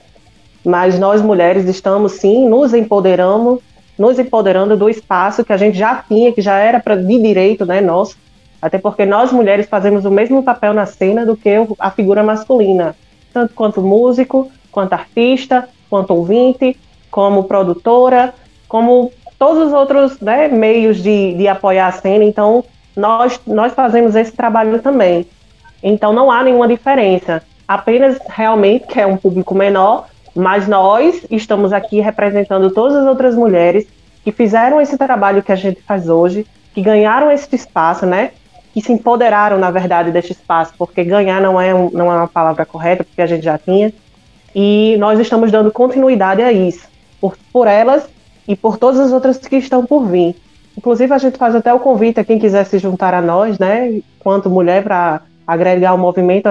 [0.64, 3.60] mas nós mulheres estamos sim nos empoderamos,
[3.98, 7.64] nos empoderando do espaço que a gente já tinha, que já era pra, de direito,
[7.64, 8.16] né, nosso,
[8.60, 12.94] até porque nós mulheres fazemos o mesmo papel na cena do que a figura masculina,
[13.32, 16.76] tanto quanto músico, quanto artista, quanto ouvinte,
[17.10, 18.34] como produtora,
[18.68, 22.64] como todos os outros né, meios de, de apoiar a cena, então
[22.96, 25.26] nós, nós fazemos esse trabalho também.
[25.82, 31.72] Então não há nenhuma diferença, apenas realmente que é um público menor, mas nós estamos
[31.72, 33.86] aqui representando todas as outras mulheres
[34.24, 38.32] que fizeram esse trabalho que a gente faz hoje, que ganharam esse espaço, né?
[38.74, 42.28] Que se empoderaram, na verdade, deste espaço, porque ganhar não é, um, não é uma
[42.28, 43.92] palavra correta, porque a gente já tinha.
[44.54, 46.86] E nós estamos dando continuidade a isso,
[47.20, 48.06] por, por elas
[48.46, 50.36] e por todas as outras que estão por vir.
[50.76, 54.00] Inclusive, a gente faz até o convite a quem quiser se juntar a nós, né,
[54.18, 56.48] quanto mulher, para agregar o movimento.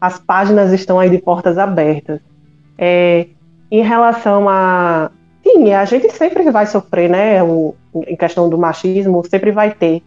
[0.00, 2.20] As páginas estão aí de portas abertas.
[2.78, 3.26] É,
[3.70, 5.10] em relação a.
[5.42, 7.42] Sim, a gente sempre vai sofrer, né?
[7.42, 7.74] O,
[8.06, 10.02] em questão do machismo, sempre vai ter.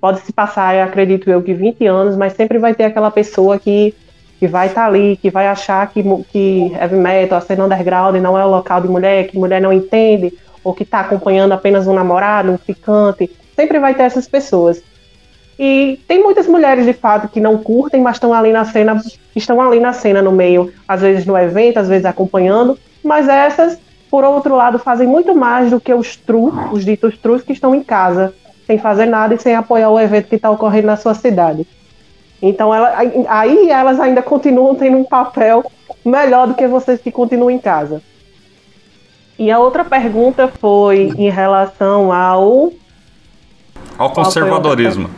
[0.00, 3.94] Pode se passar, acredito eu, que 20 anos, mas sempre vai ter aquela pessoa que,
[4.38, 8.16] que vai estar tá ali, que vai achar que, que heavy metal, a cena underground
[8.16, 10.32] não é o local de mulher, que mulher não entende,
[10.68, 14.82] ou que está acompanhando apenas um namorado, um ficante, sempre vai ter essas pessoas.
[15.58, 19.02] E tem muitas mulheres de fato que não curtem, mas estão ali na cena,
[19.34, 23.78] estão ali na cena no meio, às vezes no evento, às vezes acompanhando, mas essas,
[24.10, 27.74] por outro lado, fazem muito mais do que os trus, os ditos trus que estão
[27.74, 28.34] em casa,
[28.66, 31.66] sem fazer nada e sem apoiar o evento que está ocorrendo na sua cidade.
[32.42, 32.94] Então ela,
[33.26, 35.64] aí elas ainda continuam tendo um papel
[36.04, 38.02] melhor do que vocês que continuam em casa.
[39.38, 42.72] E a outra pergunta foi em relação ao.
[43.96, 45.08] Ao conservadorismo.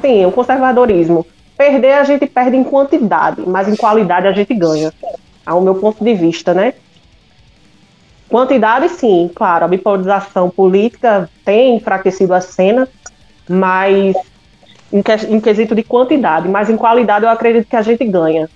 [0.00, 1.24] Sim, o conservadorismo.
[1.56, 4.92] Perder a gente perde em quantidade, mas em qualidade a gente ganha.
[5.44, 6.74] Ao meu ponto de vista, né?
[8.28, 12.88] Quantidade, sim, claro, a bipolarização política tem enfraquecido a cena,
[13.48, 14.16] mas
[14.92, 18.50] em, que, em quesito de quantidade, mas em qualidade eu acredito que a gente ganha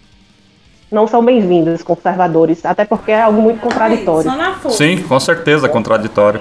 [0.91, 4.31] não são bem-vindos, conservadores, até porque é algo muito contraditório.
[4.71, 6.41] Sim, com certeza contraditório.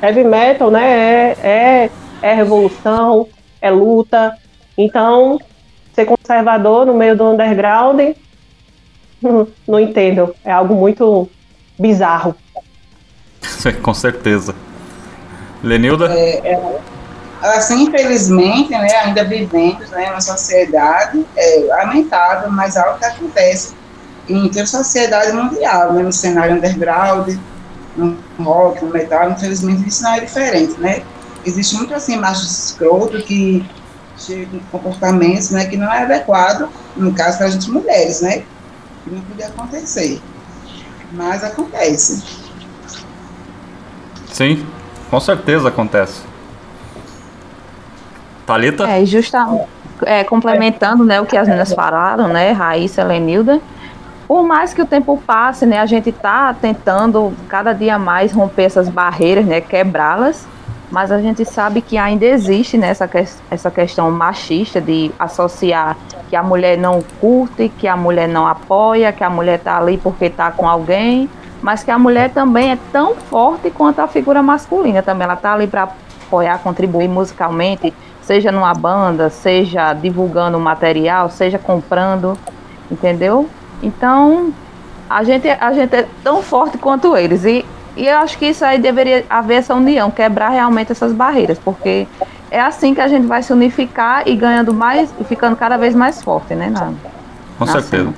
[0.00, 1.90] Heavy metal, né, é, é,
[2.22, 3.26] é revolução,
[3.60, 4.36] é luta.
[4.76, 5.38] Então,
[5.92, 8.00] ser conservador no meio do underground,
[9.66, 10.32] não, entendo.
[10.44, 11.28] É algo muito
[11.76, 12.36] bizarro.
[13.82, 14.54] com certeza.
[15.64, 16.14] Lenilda?
[16.14, 16.78] É, é,
[17.42, 23.74] assim, infelizmente, né, ainda vivemos né, uma sociedade é, lamentável, mas algo que acontece
[24.28, 27.36] em toda a sociedade mundial, né, no cenário underground,
[27.96, 31.02] no rock, no metal, infelizmente isso não é diferente, né?
[31.44, 33.66] Existe muito assim machos escroto que
[34.16, 38.42] cheio de comportamentos né, que não é adequado, no caso, para a gente mulheres, né?
[39.04, 40.20] Que não podia acontecer.
[41.12, 42.22] Mas acontece.
[44.32, 44.66] Sim,
[45.10, 46.27] com certeza acontece.
[48.48, 48.88] Thalita?
[48.88, 49.66] É, justamente,
[50.06, 53.60] é, complementando né, o que as meninas falaram, né, Raíssa, Lenilda,
[54.26, 58.64] por mais que o tempo passe, né, a gente está tentando cada dia mais romper
[58.64, 60.46] essas barreiras, né, quebrá-las,
[60.90, 65.94] mas a gente sabe que ainda existe né, essa, que, essa questão machista de associar
[66.30, 69.98] que a mulher não curte, que a mulher não apoia, que a mulher está ali
[69.98, 71.28] porque está com alguém,
[71.60, 75.24] mas que a mulher também é tão forte quanto a figura masculina também.
[75.24, 75.88] Ela está ali para
[76.26, 77.92] apoiar, contribuir musicalmente,
[78.28, 82.36] seja numa banda, seja divulgando material, seja comprando,
[82.90, 83.48] entendeu?
[83.82, 84.52] Então,
[85.08, 87.46] a gente, a gente é tão forte quanto eles.
[87.46, 87.64] E,
[87.96, 92.06] e eu acho que isso aí deveria haver essa união, quebrar realmente essas barreiras, porque
[92.50, 95.94] é assim que a gente vai se unificar e ganhando mais e ficando cada vez
[95.94, 96.68] mais forte, né?
[96.68, 96.92] Na,
[97.58, 98.04] Com na certeza.
[98.04, 98.14] cena.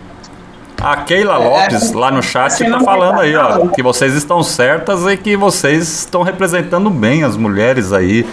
[0.82, 4.42] A Keila Lopes, lá no chat, Assim tá não falando aí, ó, que vocês estão
[4.42, 8.26] certas e que vocês estão representando bem as mulheres aí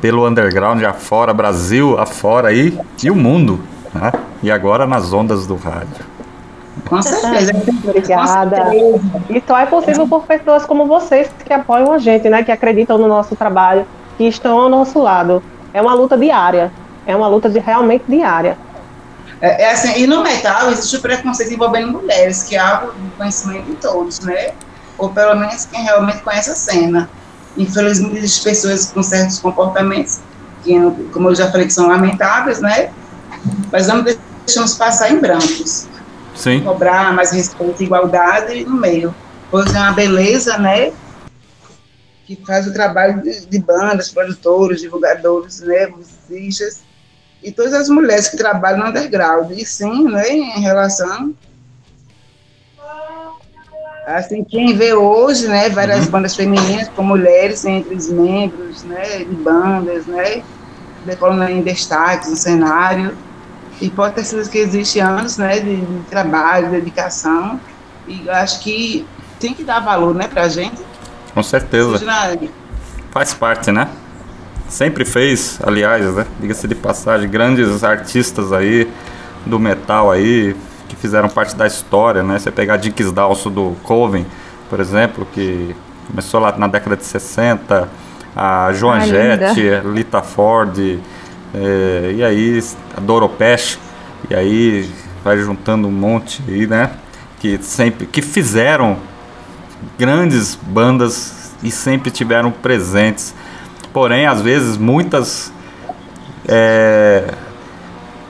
[0.00, 3.60] pelo underground afora, Brasil afora aí e o mundo,
[3.92, 4.12] né?
[4.42, 6.04] E agora nas ondas do rádio.
[6.88, 7.52] Com certeza.
[7.84, 8.56] Obrigada.
[8.56, 9.00] Com certeza.
[9.30, 12.42] E só é possível por pessoas como vocês que apoiam a gente, né?
[12.42, 13.86] Que acreditam no nosso trabalho,
[14.18, 15.42] que estão ao nosso lado.
[15.72, 16.72] É uma luta diária.
[17.06, 18.56] É uma luta de, realmente diária.
[19.40, 23.16] É, é assim, e no metal existe o preconceito envolvendo mulheres, que é algo do
[23.16, 24.52] conhecimento de todos, né?
[24.96, 27.10] Ou pelo menos quem realmente conhece a cena.
[27.56, 30.20] Infelizmente, existem pessoas com certos comportamentos,
[30.62, 30.74] que,
[31.12, 32.92] como eu já falei, que são lamentáveis, né?
[33.70, 35.86] Mas não deixamos passar em brancos.
[36.34, 36.62] Sim.
[36.62, 39.14] Cobrar mais respeito e igualdade no meio.
[39.50, 40.92] Pois é uma beleza, né?
[42.26, 45.86] Que faz o trabalho de, de bandas, produtores, divulgadores, né?
[45.86, 46.80] Musicistas
[47.42, 49.50] e todas as mulheres que trabalham no underground.
[49.52, 51.34] E sim, né, em relação.
[54.06, 59.34] Assim, quem vê hoje, né, várias bandas femininas com mulheres entre os membros, né, de
[59.34, 60.42] bandas, né,
[61.06, 63.16] decolando em destaques no cenário.
[63.80, 67.58] E pode ter sido que existe anos, né, de, de trabalho, de dedicação.
[68.06, 69.06] E eu acho que
[69.40, 70.82] tem que dar valor, né, pra gente.
[71.32, 71.98] Com certeza.
[73.10, 73.88] Faz parte, né?
[74.68, 76.26] Sempre fez, aliás, né?
[76.40, 78.90] Diga-se de passagem, grandes artistas aí
[79.46, 80.54] do metal aí
[80.88, 82.38] que fizeram parte da história, né?
[82.38, 84.26] Você pegar Dicks Dalso do Coven,
[84.68, 85.74] por exemplo, que
[86.06, 87.88] começou lá na década de 60,
[88.34, 89.60] a Joan Ai, Jett.
[89.86, 92.62] Lita Ford, eh, e aí
[92.96, 93.78] a Doro Pesch,
[94.28, 94.90] e aí
[95.22, 96.90] vai juntando um monte aí, né?
[97.40, 98.98] Que sempre que fizeram
[99.98, 103.34] grandes bandas e sempre tiveram presentes.
[103.92, 105.52] Porém, às vezes, muitas
[106.46, 107.32] é,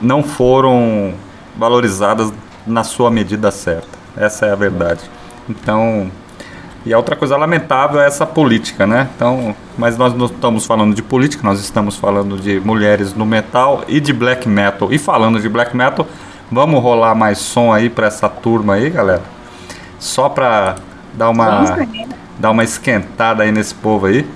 [0.01, 1.13] não foram
[1.57, 2.31] valorizadas
[2.65, 3.97] na sua medida certa.
[4.15, 5.01] Essa é a verdade.
[5.49, 6.09] Então,
[6.85, 9.09] e a outra coisa lamentável é essa política, né?
[9.15, 13.83] Então, mas nós não estamos falando de política, nós estamos falando de mulheres no metal
[13.87, 14.93] e de black metal.
[14.93, 16.07] E falando de black metal,
[16.51, 19.23] vamos rolar mais som aí para essa turma aí, galera.
[19.99, 20.75] Só para
[21.13, 21.65] dar uma
[22.37, 24.27] dar uma esquentada aí nesse povo aí.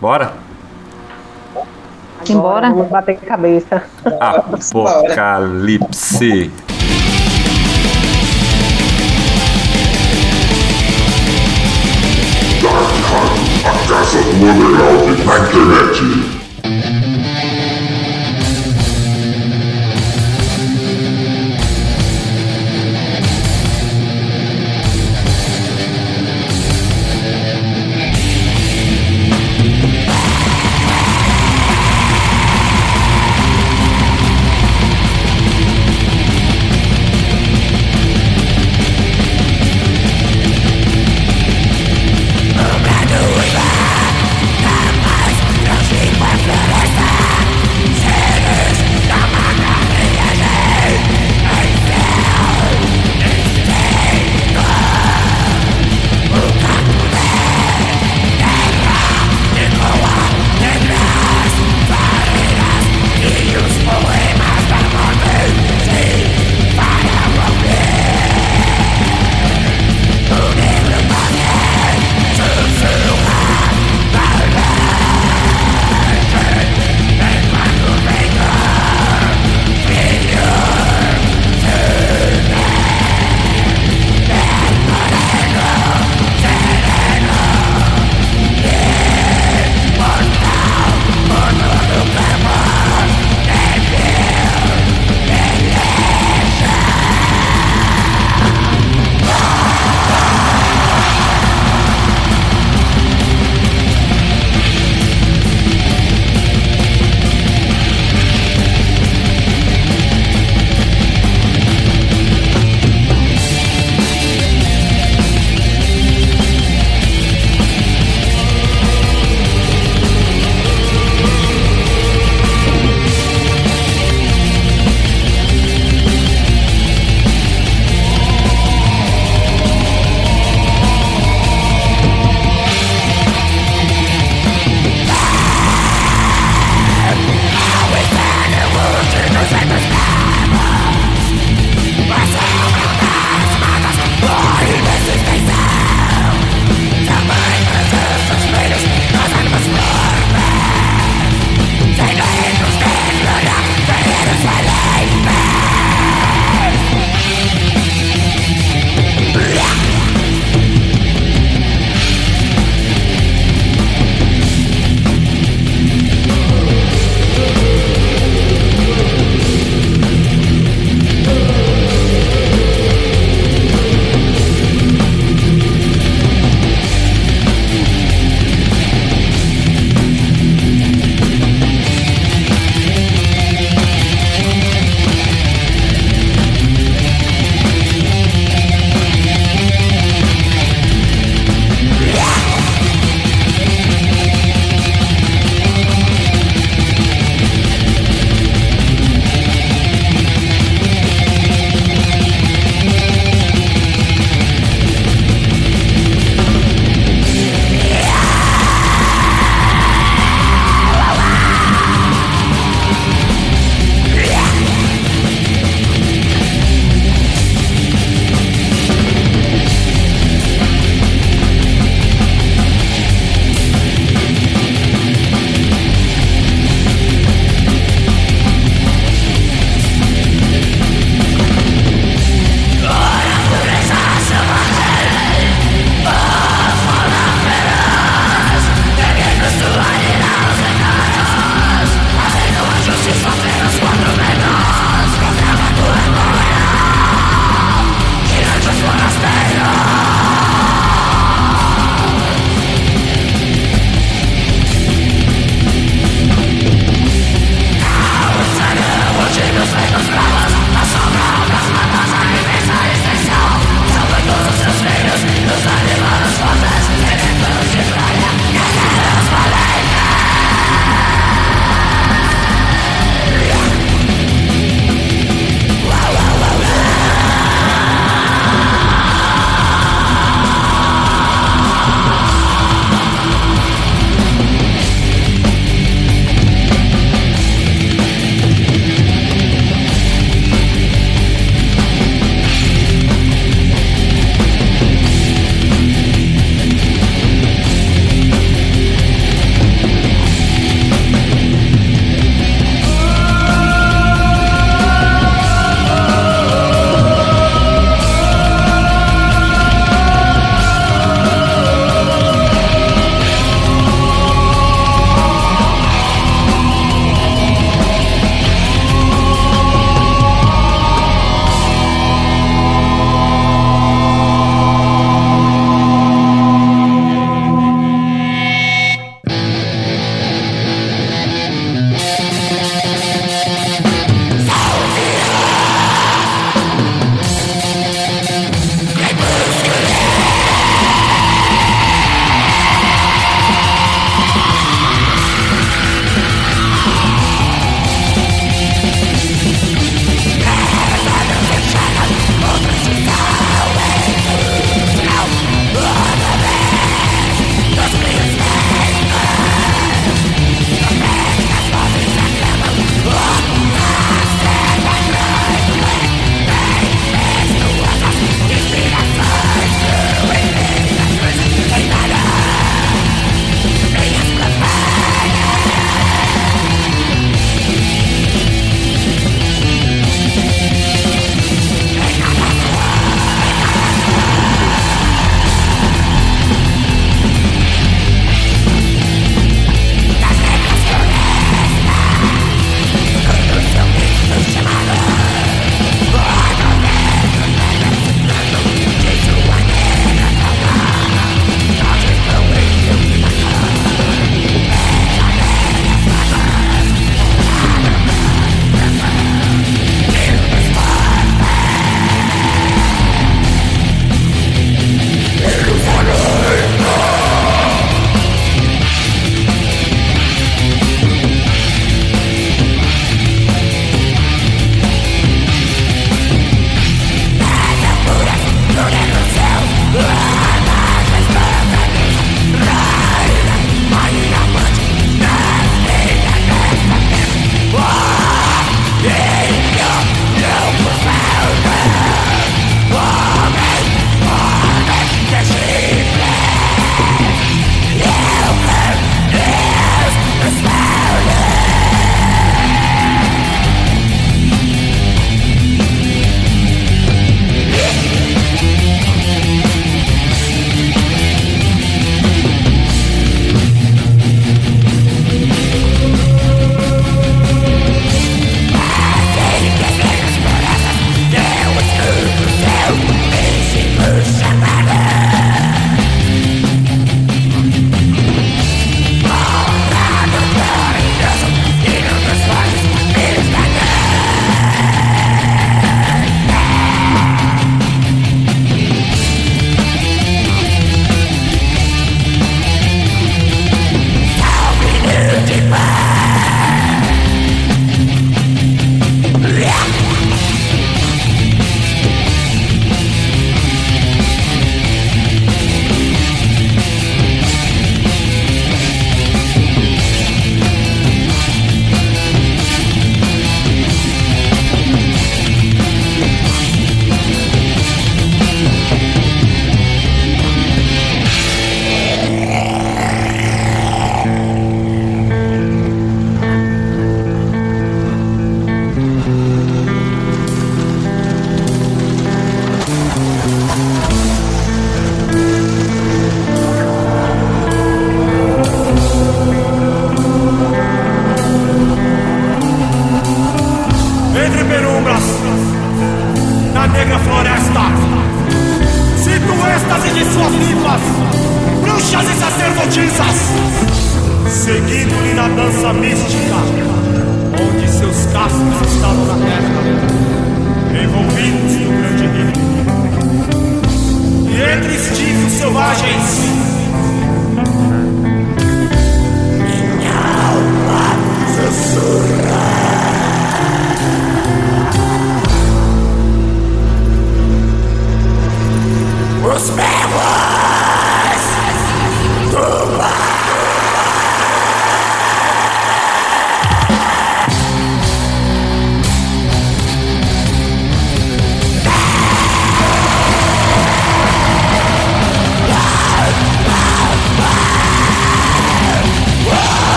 [0.00, 0.32] Bora?
[2.28, 2.66] Embora.
[2.66, 3.84] Agora Vamos bater cabeça.
[4.20, 6.50] Apocalipse.
[14.40, 16.39] Casa do underground na internet.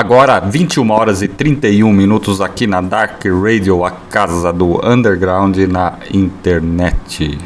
[0.00, 5.98] Agora, 21 horas e 31 minutos aqui na Dark Radio, a casa do underground na
[6.10, 7.38] internet.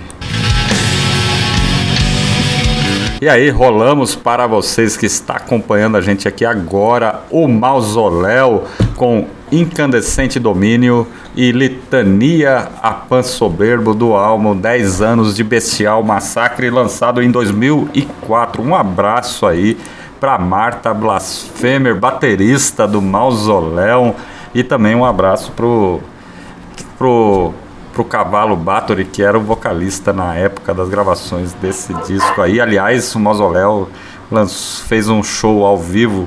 [3.21, 9.27] E aí, rolamos para vocês que está acompanhando a gente aqui agora o Mausoléu com
[9.51, 17.21] Incandescente Domínio e Litania a Pan Soberbo do álbum 10 anos de Bestial Massacre, lançado
[17.21, 18.63] em 2004.
[18.63, 19.77] Um abraço aí
[20.25, 24.17] para Marta Blasfemer, baterista do Mausoléu,
[24.55, 26.01] e também um abraço pro
[26.97, 27.53] pro
[27.93, 32.59] pro Cavalo Bathory, que era o vocalista na época das gravações desse disco aí.
[32.59, 33.91] Aliás, o Mausoléu
[34.89, 36.27] fez um show ao vivo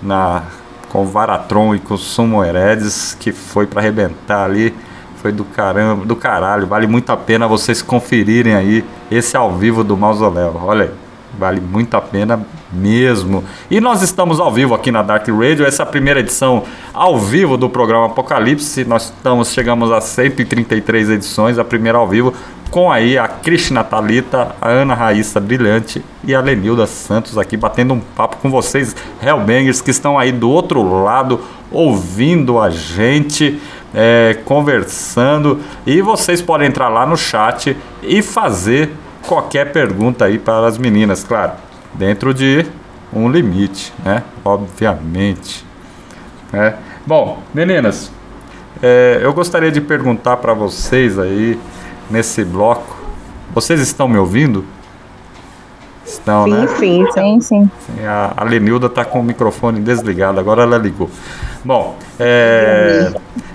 [0.00, 0.44] na
[0.88, 4.72] com Varatron e com Sumo Heredes, que foi para arrebentar ali.
[5.16, 6.68] Foi do caramba, do caralho.
[6.68, 10.60] Vale muito a pena vocês conferirem aí esse ao vivo do Mausoléu.
[10.62, 10.92] Olha.
[11.38, 13.44] Vale muito a pena mesmo.
[13.70, 17.18] E nós estamos ao vivo aqui na Dark Radio, essa é a primeira edição ao
[17.18, 18.84] vivo do programa Apocalipse.
[18.84, 22.32] Nós estamos chegamos a 133 edições, a primeira ao vivo,
[22.70, 27.94] com aí a Krishna Talita, a Ana Raíssa Brilhante e a Lenilda Santos aqui batendo
[27.94, 31.40] um papo com vocês, Hellbangers, que estão aí do outro lado
[31.70, 33.60] ouvindo a gente.
[33.94, 38.90] é, conversando e vocês podem entrar lá no chat e fazer
[39.26, 41.52] qualquer pergunta aí para as meninas, claro,
[41.94, 42.66] dentro de
[43.12, 44.22] um limite, né?
[44.44, 45.64] Obviamente.
[46.52, 46.74] né?
[47.06, 48.10] Bom, meninas,
[48.82, 51.58] é, eu gostaria de perguntar para vocês aí
[52.10, 52.96] nesse bloco.
[53.54, 54.64] Vocês estão me ouvindo?
[56.04, 56.66] Estão, né?
[56.78, 57.40] sim, sim.
[57.40, 61.08] Sim, Sim, A, a Lenilda está com o microfone desligado, agora ela ligou.
[61.64, 63.12] Bom, é,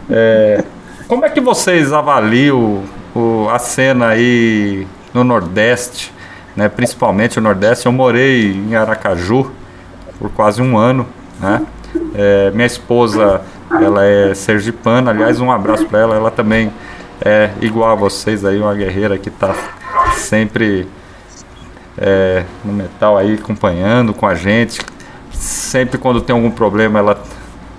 [0.10, 0.64] é,
[1.08, 2.84] como é que vocês avaliam
[3.14, 6.14] o- a cena aí no Nordeste,
[6.58, 6.68] né?
[6.68, 7.86] principalmente o Nordeste?
[7.86, 9.52] Eu morei em Aracaju
[10.20, 11.08] por quase um ano,
[11.40, 11.62] né?
[12.16, 16.72] É, minha esposa, ela é sergipana, aliás, um abraço para ela, ela também
[17.24, 19.56] é igual a vocês aí, uma guerreira que está
[20.16, 20.88] sempre
[21.98, 24.82] é, no metal aí acompanhando com a gente.
[25.32, 27.22] Sempre quando tem algum problema ela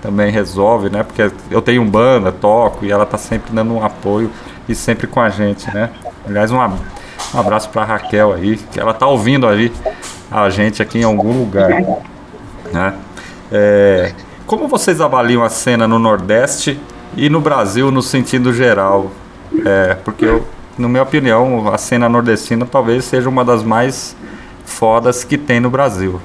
[0.01, 1.03] também resolve, né?
[1.03, 4.31] Porque eu tenho banda, toco e ela tá sempre dando um apoio
[4.67, 5.89] e sempre com a gente, né?
[6.25, 6.79] Aliás, um, ab-
[7.33, 9.71] um abraço pra Raquel aí, que ela tá ouvindo ali
[10.31, 11.69] a gente aqui em algum lugar,
[12.71, 12.93] né?
[13.51, 14.13] É,
[14.45, 16.79] como vocês avaliam a cena no Nordeste
[17.15, 19.11] e no Brasil no sentido geral?
[19.65, 20.45] É, porque eu,
[20.77, 24.15] na minha opinião, a cena nordestina talvez seja uma das mais
[24.63, 26.21] fodas que tem no Brasil.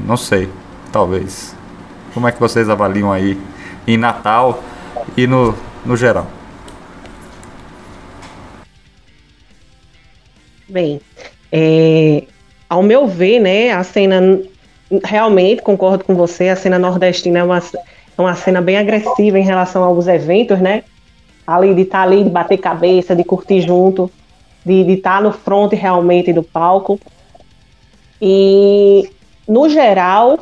[0.00, 0.48] Não sei,
[0.90, 1.54] talvez.
[2.14, 3.38] Como é que vocês avaliam aí
[3.86, 4.62] em Natal
[5.16, 5.54] e no,
[5.84, 6.26] no geral?
[10.68, 11.00] Bem,
[11.50, 12.24] é,
[12.68, 14.40] ao meu ver, né, a cena
[15.04, 19.44] realmente concordo com você, a cena nordestina é uma, é uma cena bem agressiva em
[19.44, 20.84] relação aos eventos, né?
[21.46, 24.10] Ali de estar ali, de bater cabeça, de curtir junto,
[24.64, 27.00] de estar no front realmente do palco.
[28.20, 29.10] E
[29.48, 30.38] no geral,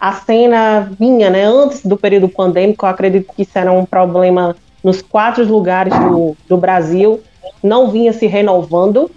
[0.00, 4.56] a cena vinha, né, antes do período pandêmico, eu acredito que isso era um problema
[4.82, 7.22] nos quatro lugares do, do Brasil,
[7.62, 9.10] não vinha se renovando,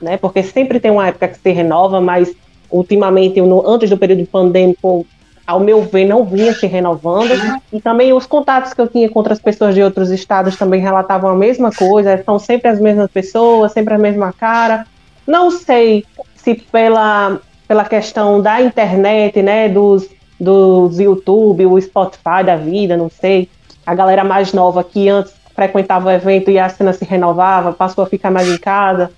[0.00, 2.34] né, porque sempre tem uma época que se renova, mas
[2.70, 5.06] ultimamente, antes do período pandêmico,
[5.46, 7.32] ao meu ver, não vinha se renovando.
[7.72, 11.30] E também os contatos que eu tinha com outras pessoas de outros estados também relatavam
[11.30, 14.86] a mesma coisa, são sempre as mesmas pessoas, sempre a mesma cara.
[15.26, 16.04] Não sei
[16.36, 20.08] se pela, pela questão da internet, né, dos,
[20.38, 23.48] dos YouTube, o Spotify da vida, não sei,
[23.84, 28.04] a galera mais nova que antes frequentava o evento e a cena se renovava, passou
[28.04, 29.10] a ficar mais em casa.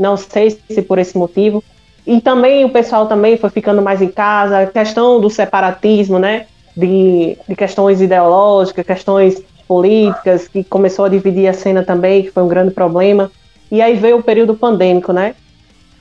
[0.00, 1.62] Não sei se por esse motivo.
[2.06, 6.46] E também o pessoal também foi ficando mais em casa, questão do separatismo, né?
[6.74, 12.42] De, de questões ideológicas, questões políticas, que começou a dividir a cena também, que foi
[12.42, 13.30] um grande problema.
[13.70, 15.34] E aí veio o período pandêmico, né?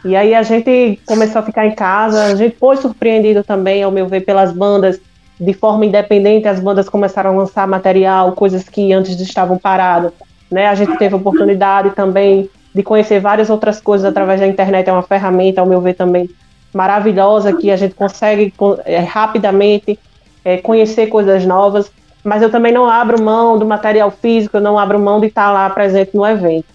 [0.06, 3.92] E aí a gente começou a ficar em casa, a gente foi surpreendido também, ao
[3.92, 5.00] meu ver, pelas bandas
[5.40, 10.12] de forma independente, as bandas começaram a lançar material, coisas que antes estavam paradas,
[10.50, 10.68] né?
[10.68, 14.88] A gente teve a oportunidade também de conhecer várias outras coisas através da internet.
[14.88, 16.30] É uma ferramenta, ao meu ver, também
[16.74, 18.54] maravilhosa, que a gente consegue
[18.86, 19.98] é, rapidamente
[20.44, 21.92] é, conhecer coisas novas.
[22.24, 25.52] Mas eu também não abro mão do material físico, eu não abro mão de estar
[25.52, 26.68] lá presente no evento.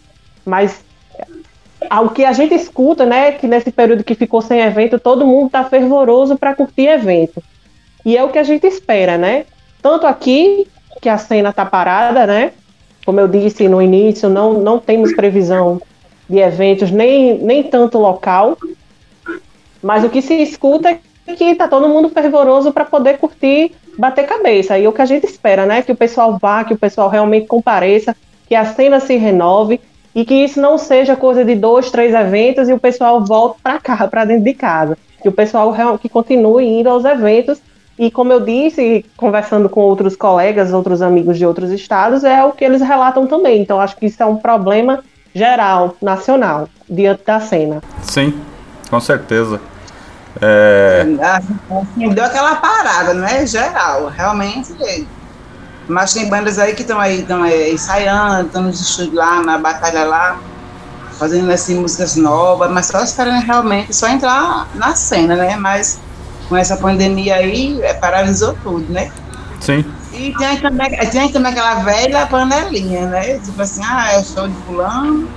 [0.45, 0.83] Mas
[2.03, 5.47] o que a gente escuta, né, que nesse período que ficou sem evento, todo mundo
[5.47, 7.43] está fervoroso para curtir evento.
[8.05, 9.45] E é o que a gente espera, né?
[9.83, 10.67] Tanto aqui,
[11.01, 12.53] que a cena está parada, né?
[13.05, 15.81] Como eu disse no início, não, não temos previsão
[16.29, 18.57] de eventos, nem, nem tanto local,
[19.83, 24.27] mas o que se escuta é que está todo mundo fervoroso para poder curtir, bater
[24.27, 24.79] cabeça.
[24.79, 25.83] E o que a gente espera, né?
[25.83, 28.17] Que o pessoal vá, que o pessoal realmente compareça,
[28.47, 29.81] que a cena se renove
[30.15, 33.79] e que isso não seja coisa de dois, três eventos e o pessoal volte para
[33.79, 34.97] cá, para dentro de casa.
[35.21, 37.61] Que o pessoal que continue indo aos eventos
[37.99, 42.53] e como eu disse, conversando com outros colegas, outros amigos de outros estados, é o
[42.53, 43.61] que eles relatam também.
[43.63, 45.03] Então acho que isso é um problema
[45.35, 47.83] geral, nacional, diante da cena.
[48.03, 48.35] Sim,
[48.91, 49.61] com certeza.
[50.41, 51.07] É...
[51.21, 54.75] Assim, deu aquela parada, não é geral, realmente.
[55.87, 60.05] Mas tem bandas aí que estão aí, estão ensaiando, estão nos estúdios lá, na batalha
[60.05, 60.39] lá,
[61.19, 65.57] fazendo assim músicas novas, mas só esperando realmente só entrar na cena, né?
[65.57, 66.01] Mas
[66.49, 69.11] com essa pandemia aí, é, paralisou tudo, né?
[69.61, 69.85] Sim.
[70.13, 73.39] E tem também, tem também aquela velha panelinha, né?
[73.39, 75.29] Tipo assim, ah, é show de fulano,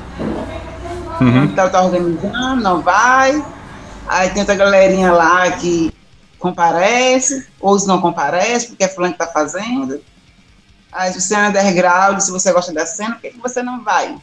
[1.19, 1.47] uhum.
[1.55, 3.43] tá, tá organizando, não vai.
[4.07, 5.93] Aí tem outra galerinha lá que
[6.37, 10.01] comparece, ou não comparece, porque é fulano que tá fazendo.
[10.91, 13.83] Aí se você é underground, se você gosta da cena, por que, que você não
[13.83, 14.15] vai?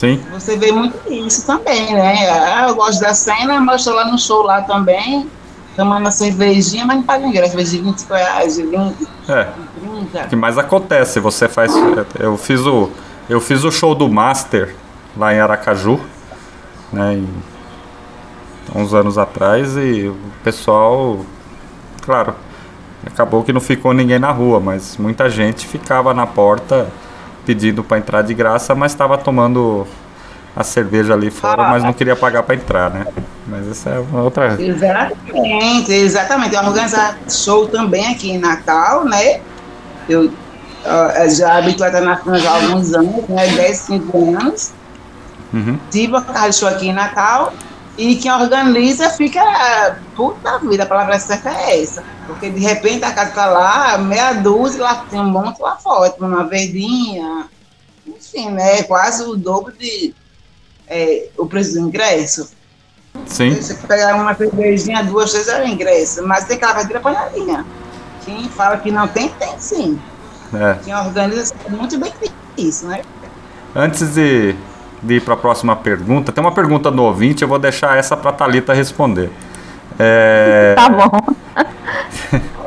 [0.00, 0.18] Sim.
[0.32, 2.30] Você vê muito isso também, né?
[2.30, 5.28] Ah, eu gosto da cena, mas estou lá no show lá também,
[5.76, 9.48] tomando uma cervejinha, mas não paga ingresso, de 20 reais, de 20, é.
[9.78, 10.24] 30.
[10.24, 11.70] O que mais acontece, você faz.
[12.18, 12.88] Eu fiz o,
[13.28, 14.74] eu fiz o show do Master
[15.14, 16.00] lá em Aracaju,
[16.90, 17.22] né?
[18.74, 21.20] Uns anos atrás, e o pessoal,
[22.00, 22.34] claro,
[23.06, 26.88] acabou que não ficou ninguém na rua, mas muita gente ficava na porta
[27.50, 29.84] pedindo para entrar de graça, mas estava tomando
[30.54, 33.08] a cerveja ali fora, mas não queria pagar para entrar, né?
[33.44, 34.56] Mas essa é uma outra.
[34.56, 36.54] Exatamente, exatamente.
[36.54, 36.96] Eu organizo
[37.28, 39.40] show também aqui em Natal, né?
[40.08, 43.48] Eu uh, já habituada na França há alguns anos, né?
[43.48, 44.72] 10, 15 anos.
[45.52, 45.76] Uhum.
[45.90, 47.52] Tive a show aqui em Natal
[48.00, 52.02] e quem organiza fica, puta vida, a palavra certa é essa.
[52.26, 56.14] Porque de repente a casa tá lá, meia dúzia, lá tem um monte lá fora,
[56.18, 57.46] uma verdinha,
[58.06, 58.82] enfim, né?
[58.84, 60.14] Quase o dobro de
[60.88, 62.50] é, o preço do ingresso.
[63.26, 63.54] Sim.
[63.54, 67.66] Você pegar uma cervejinha, duas, três é o ingresso, mas tem aquela verdadeira panelinha.
[68.24, 70.00] Quem fala que não tem, tem sim.
[70.54, 70.78] É.
[70.82, 72.14] Quem organiza sabe muito bem
[72.56, 73.02] isso, né?
[73.76, 74.56] Antes de
[75.08, 76.32] ir para a próxima pergunta.
[76.32, 79.30] Tem uma pergunta no ouvinte, eu vou deixar essa para Talita responder.
[79.98, 80.74] É...
[80.78, 81.20] Tá bom.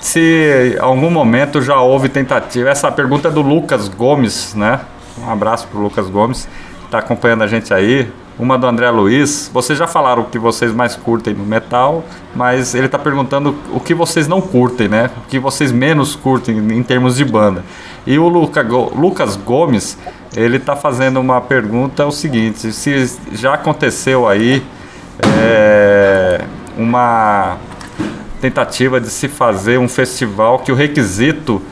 [0.00, 4.80] Se algum momento já houve tentativa, essa pergunta é do Lucas Gomes, né?
[5.18, 6.46] Um abraço para o Lucas Gomes,
[6.84, 8.12] está acompanhando a gente aí.
[8.36, 9.48] Uma do André Luiz.
[9.54, 12.04] Vocês já falaram o que vocês mais curtem no metal,
[12.34, 15.10] mas ele está perguntando o que vocês não curtem, né?
[15.18, 17.64] O que vocês menos curtem em termos de banda.
[18.04, 19.96] E o Luca, Lucas Gomes,
[20.36, 24.64] ele está fazendo uma pergunta, é o seguinte, se já aconteceu aí
[25.40, 26.40] é,
[26.76, 27.56] uma
[28.40, 31.62] tentativa de se fazer um festival que o requisito,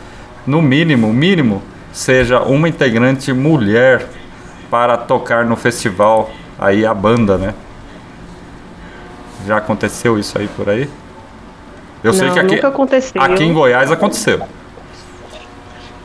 [0.46, 1.60] no mínimo, mínimo,
[1.92, 4.06] seja uma integrante mulher
[4.70, 6.30] para tocar no festival,
[6.62, 7.54] aí a banda, né?
[9.46, 10.88] Já aconteceu isso aí por aí?
[12.02, 13.20] Eu sei Não, que aqui, nunca aconteceu.
[13.22, 14.40] aqui em Goiás aconteceu.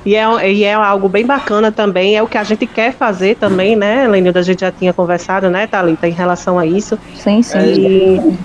[0.06, 3.36] E é, e é algo bem bacana também, é o que a gente quer fazer
[3.36, 4.40] também, né, Lenilda?
[4.40, 6.98] A gente já tinha conversado, né, Thalita, em relação a isso.
[7.16, 7.60] Sim, sim.
[7.60, 8.38] E,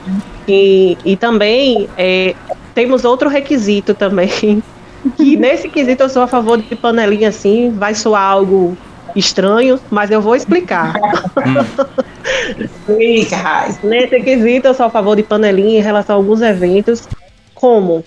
[0.48, 2.34] e, e também é,
[2.74, 4.62] temos outro requisito também,
[5.16, 8.76] que nesse quesito eu sou a favor de panelinha assim, vai soar algo
[9.14, 10.94] estranho, mas eu vou explicar.
[13.82, 17.08] Nesse quesito eu sou a favor de panelinha em relação a alguns eventos,
[17.54, 18.04] como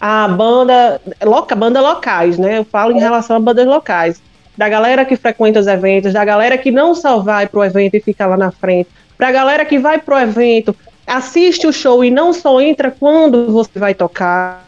[0.00, 2.58] a banda, loca, banda locais, né?
[2.58, 4.20] Eu falo em relação a bandas locais.
[4.56, 8.00] Da galera que frequenta os eventos, da galera que não só vai pro evento e
[8.00, 10.74] fica lá na frente, pra galera que vai pro evento,
[11.06, 14.66] assiste o show e não só entra quando você vai tocar.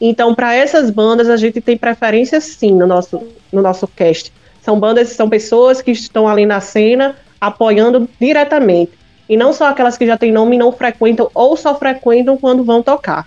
[0.00, 4.32] Então, para essas bandas, a gente tem preferência sim no nosso, no nosso cast.
[4.62, 8.92] São bandas, são pessoas que estão ali na cena apoiando diretamente.
[9.28, 12.64] E não só aquelas que já têm nome e não frequentam ou só frequentam quando
[12.64, 13.26] vão tocar.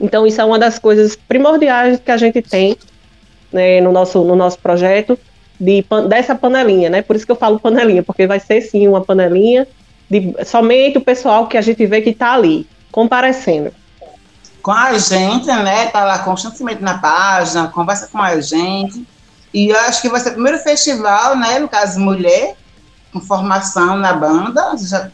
[0.00, 2.76] Então, isso é uma das coisas primordiais que a gente tem
[3.52, 5.18] né, no, nosso, no nosso projeto
[5.58, 7.02] de, dessa panelinha, né?
[7.02, 9.66] Por isso que eu falo panelinha, porque vai ser sim uma panelinha
[10.08, 13.72] de somente o pessoal que a gente vê que está ali, comparecendo.
[14.62, 15.86] com a gente, né?
[15.86, 19.06] Tá lá constantemente na página, conversa com a gente.
[19.52, 21.58] E eu acho que vai ser o primeiro festival, né?
[21.58, 22.56] No caso, mulher,
[23.12, 25.10] com formação na banda, já,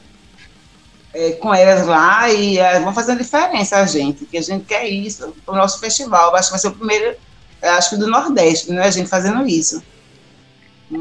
[1.15, 4.65] é, com elas lá, e é, vão fazer a diferença a gente, que a gente
[4.67, 6.31] quer isso pro nosso festival.
[6.31, 7.17] Eu acho que vai ser o primeiro,
[7.63, 8.85] acho que do Nordeste, né?
[8.85, 9.83] A gente fazendo isso.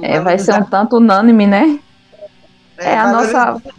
[0.01, 1.79] É, vai ser um tanto unânime, né?
[2.77, 3.69] É, a valorizar- nossa,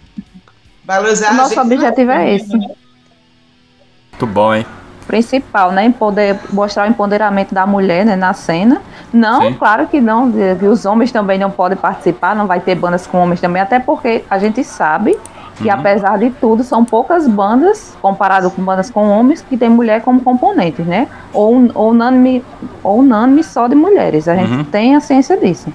[0.85, 2.31] valorizar o a nosso gente, objetivo né?
[2.31, 2.57] é esse.
[2.57, 4.67] Muito bom, hein?
[5.07, 5.85] principal, né?
[5.85, 8.83] Empoder, mostrar o empoderamento da mulher né, na cena.
[9.17, 9.53] Não, Sim.
[9.55, 13.07] claro que não, de- que os homens também não podem participar, não vai ter bandas
[13.07, 15.19] com homens também, até porque a gente sabe
[15.57, 15.75] que Uhum.
[15.75, 20.21] apesar de tudo, são poucas bandas, comparado com bandas com homens, que tem mulher como
[20.21, 21.09] componente, né?
[21.33, 22.45] Ou, ou, unânime,
[22.85, 24.29] ou unânime só de mulheres.
[24.29, 24.65] A gente Uhum.
[24.65, 25.73] tem a ciência disso.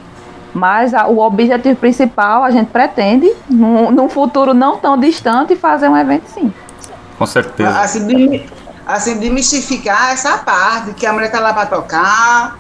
[0.54, 5.88] Mas a- o objetivo principal, a gente pretende, num, num futuro não tão distante, fazer
[5.90, 6.54] um evento sim.
[7.18, 7.80] Com certeza.
[7.80, 8.46] Assim, demi-
[8.86, 12.58] assim, demistificar essa parte, que a mulher tá lá para tocar,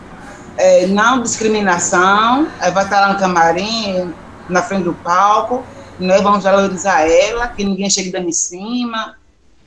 [0.57, 4.13] é, não discriminação, aí vai estar lá no camarim,
[4.49, 5.63] na frente do palco,
[5.99, 9.15] nós vamos valorizar ela, que ninguém chegue dando em cima,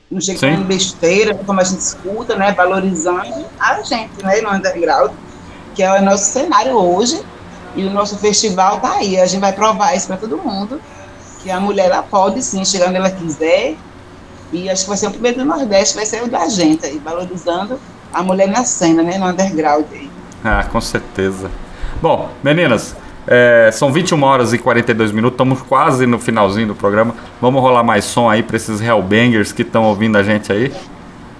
[0.09, 0.51] não chegue Sim.
[0.51, 5.11] falando besteira, como a gente escuta, né, valorizando a gente, né, no underground,
[5.73, 7.21] que é o nosso cenário hoje,
[7.75, 10.81] e o nosso festival tá aí, a gente vai provar isso para todo mundo,
[11.41, 13.75] que a mulher ela pode sim chegar onde ela quiser,
[14.53, 16.97] e acho que vai ser o primeiro do Nordeste, vai ser o da gente aí,
[16.99, 17.79] valorizando
[18.13, 20.14] a mulher na cena, né, no underground aí.
[20.47, 21.49] Ah, com certeza.
[22.01, 22.95] Bom, meninas,
[23.27, 27.15] é, são 21 horas e 42 minutos, estamos quase no finalzinho do programa.
[27.41, 30.71] Vamos rolar mais som aí pra esses Hellbangers que estão ouvindo a gente aí?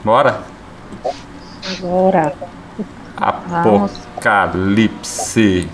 [0.04, 0.42] Bora?
[1.78, 2.34] Agora.
[4.22, 5.70] Apocalipse.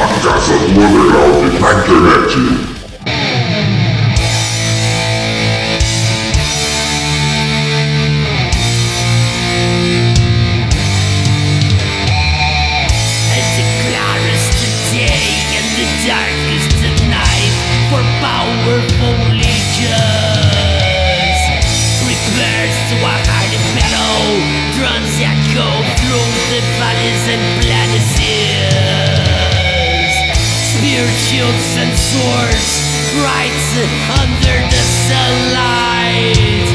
[0.00, 2.77] A casa do underground na internet.
[31.38, 32.82] Shields and swords,
[33.22, 33.70] rights
[34.20, 36.67] under the sunlight.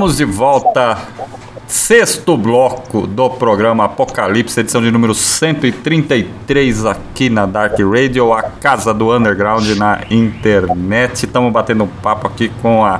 [0.00, 0.96] Estamos de volta.
[1.66, 8.94] Sexto bloco do programa Apocalipse, edição de número 133 aqui na Dark Radio, a casa
[8.94, 11.26] do underground na internet.
[11.26, 12.98] Estamos batendo um papo aqui com a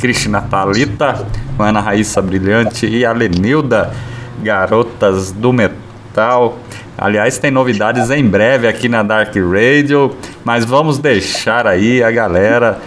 [0.00, 1.24] Cristina Talita,
[1.56, 3.94] Ana Raíssa Brilhante e a Lenilda,
[4.42, 6.58] garotas do metal.
[6.98, 12.80] Aliás, tem novidades em breve aqui na Dark Radio, mas vamos deixar aí a galera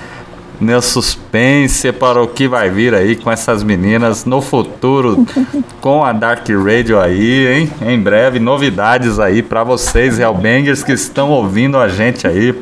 [0.59, 5.25] meu suspense para o que vai vir aí com essas meninas no futuro
[5.79, 7.71] com a Dark Radio aí, hein?
[7.81, 12.59] Em breve novidades aí para vocês Hellbangers que estão ouvindo a gente aí.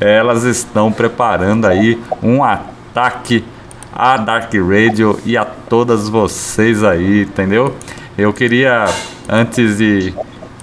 [0.00, 3.44] Elas estão preparando aí um ataque
[3.92, 7.74] à Dark Radio e a todas vocês aí, entendeu?
[8.16, 8.84] Eu queria
[9.28, 10.14] antes de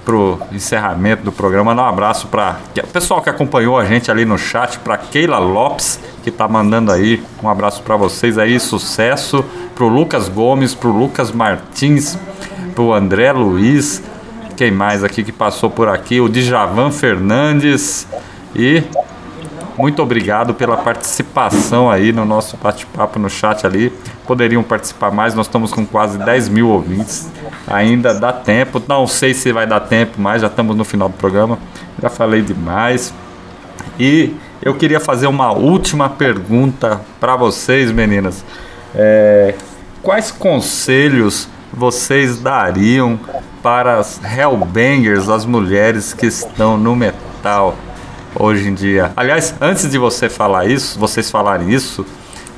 [0.06, 4.24] pro encerramento do programa, dar um abraço para o pessoal que acompanhou a gente ali
[4.24, 9.44] no chat, para Keila Lopes, que tá mandando aí um abraço para vocês aí, sucesso,
[9.74, 12.18] pro Lucas Gomes, pro Lucas Martins,
[12.76, 14.04] pro André Luiz,
[14.56, 18.08] quem mais aqui que passou por aqui, o Djavan Fernandes
[18.56, 18.84] e
[19.78, 23.92] muito obrigado pela participação aí no nosso bate-papo no chat ali.
[24.26, 27.30] Poderiam participar mais, nós estamos com quase 10 mil ouvintes.
[27.68, 31.16] Ainda dá tempo, não sei se vai dar tempo mais, já estamos no final do
[31.18, 31.58] programa.
[32.02, 33.14] Já falei demais.
[34.00, 38.46] E eu queria fazer uma última pergunta para vocês, meninas.
[38.94, 39.56] É,
[40.02, 43.20] quais conselhos vocês dariam
[43.64, 47.76] para as Hellbangers, as mulheres que estão no metal?
[48.38, 49.12] hoje em dia.
[49.16, 52.06] Aliás, antes de você falar isso, vocês falarem isso,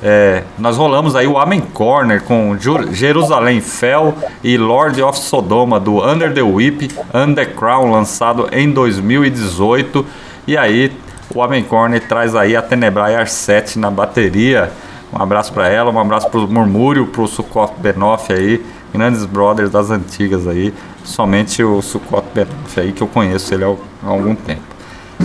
[0.02, 2.56] é, nós rolamos aí o Amen Corner com
[2.92, 4.14] Jerusalém Fell
[4.44, 10.06] e Lord of Sodoma do Under the Whip, Under the Crown, lançado em 2018.
[10.46, 10.92] E aí,
[11.34, 14.70] o Amen Corner traz aí a Tenebrae Arset na bateria.
[15.12, 19.90] Um abraço para ela, um abraço pro Murmúrio, pro Sucot Benoff aí, grandes brothers das
[19.90, 20.72] antigas aí.
[21.02, 23.74] Somente o Sucot Benoff aí que eu conheço ele há
[24.06, 24.62] algum tempo.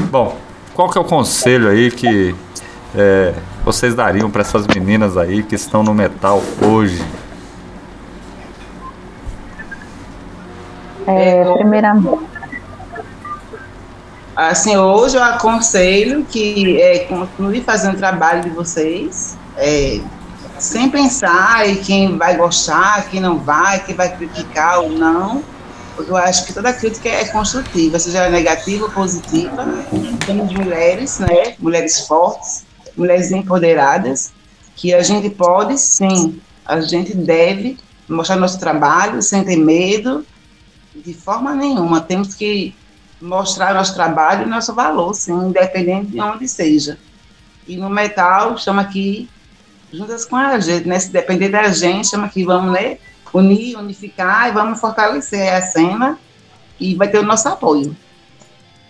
[0.10, 0.36] Bom,
[0.74, 2.34] qual que é o conselho aí que
[2.96, 3.34] é,
[3.64, 7.04] vocês dariam para essas meninas aí que estão no metal hoje?
[11.08, 12.34] É, primeiramente.
[14.36, 20.02] Assim, hoje eu aconselho que é, continue fazendo o trabalho de vocês, é,
[20.58, 25.44] sem pensar em quem vai gostar, quem não vai, quem vai criticar ou não.
[25.96, 29.68] Porque eu acho que toda crítica é construtiva, seja negativa ou positiva.
[30.26, 31.54] Temos mulheres, né?
[31.60, 32.66] Mulheres fortes,
[32.96, 34.34] mulheres empoderadas,
[34.76, 40.26] que a gente pode, sim, a gente deve mostrar nosso trabalho sem ter medo,
[40.96, 42.02] de forma nenhuma.
[42.02, 42.74] Temos que
[43.22, 46.98] mostrar nosso trabalho e nosso valor, sim, independente de onde seja.
[47.68, 49.30] E no metal, estamos aqui
[49.92, 51.00] juntas com a gente, né?
[51.00, 52.98] Se depender da gente, estamos aqui, vamos, né?
[53.34, 56.20] Unir, unificar e vamos fortalecer a cena
[56.80, 57.96] e vai ter o nosso apoio.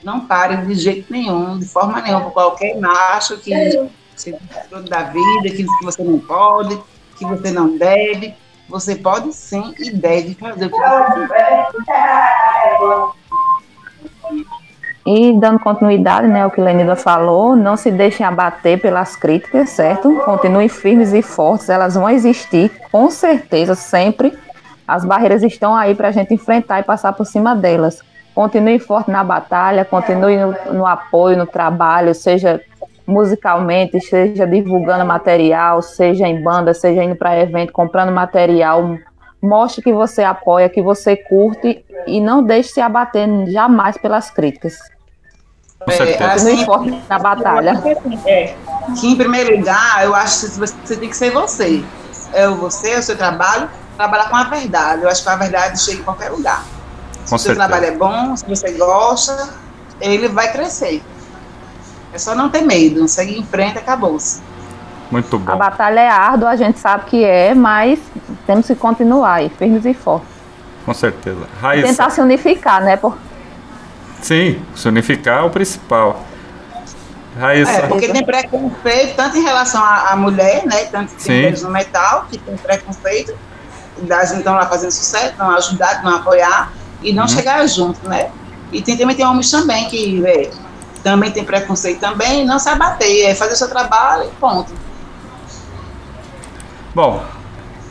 [0.03, 3.53] Não pare de jeito nenhum, de forma nenhuma, por qualquer macho que
[4.15, 4.37] você
[4.89, 6.79] da vida, que você não pode,
[7.17, 8.35] que você não deve.
[8.69, 11.27] Você pode sim e deve fazer o que você
[11.77, 13.13] quiser.
[15.05, 20.15] E dando continuidade, né, ao que Lenida falou, não se deixem abater pelas críticas, certo?
[20.23, 24.33] Continuem firmes e fortes, elas vão existir, com certeza, sempre.
[24.87, 28.01] As barreiras estão aí para a gente enfrentar e passar por cima delas.
[28.33, 32.59] Continue forte na batalha, continue no, no apoio, no trabalho, seja
[33.05, 38.97] musicalmente, seja divulgando material, seja em banda, seja indo para evento, comprando material,
[39.41, 44.79] mostre que você apoia, que você curte e não deixe se abater jamais pelas críticas.
[45.85, 47.83] É, assim, forte na batalha.
[48.25, 48.55] É,
[48.99, 51.83] que em primeiro lugar, eu acho que você tem que ser você.
[52.31, 55.03] É o você, o seu trabalho, trabalhar com a verdade.
[55.03, 56.63] Eu acho que a verdade chega em qualquer lugar.
[57.25, 59.49] Se o seu trabalho é bom, se você gosta,
[59.99, 61.01] ele vai crescer.
[62.13, 64.41] É só não ter medo, segue em frente, acabou-se.
[65.09, 65.51] Muito bom.
[65.51, 67.99] A batalha é árdua, a gente sabe que é, mas
[68.45, 70.29] temos que continuar aí, firmes e fortes.
[70.85, 71.47] Com certeza.
[71.61, 71.87] Raíssa.
[71.87, 72.97] Tentar se unificar, né?
[72.97, 73.17] Por...
[74.21, 76.21] Sim, se unificar é o principal.
[77.39, 77.71] Raíssa.
[77.71, 80.85] É, porque tem preconceito tanto em relação à, mulher, né?
[80.85, 83.35] Tanto que tem mulheres no metal, que tem preconceito,
[84.01, 86.71] das então lá fazendo sucesso, não ajudar, não apoiar
[87.03, 87.29] e não uhum.
[87.29, 88.29] chegar junto, né?
[88.71, 90.49] E tem, também tem homens também que é,
[91.03, 94.71] também tem preconceito também, não se abater, é fazer o seu trabalho e ponto.
[96.95, 97.23] Bom,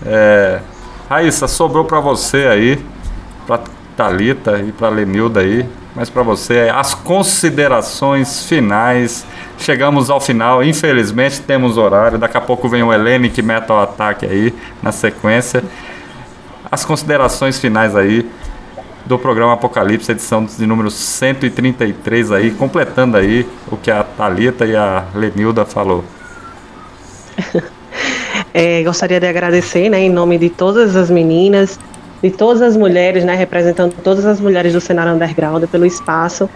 [0.04, 0.60] é,
[1.08, 2.84] Raíssa, sobrou para você aí,
[3.46, 3.60] para
[3.96, 9.26] Talita e para Lenilda aí, mas para você as considerações finais.
[9.58, 12.18] Chegamos ao final, infelizmente temos horário.
[12.18, 15.62] Daqui a pouco vem o Hellenic Metal Attack aí na sequência.
[16.70, 18.28] As considerações finais aí
[19.04, 24.76] do programa Apocalipse, edição de número 133 aí, completando aí o que a Talita e
[24.76, 26.04] a Lenilda falou.
[28.54, 31.80] É, gostaria de agradecer, né, em nome de todas as meninas,
[32.22, 36.50] de todas as mulheres, né, representando todas as mulheres do cenário underground, pelo espaço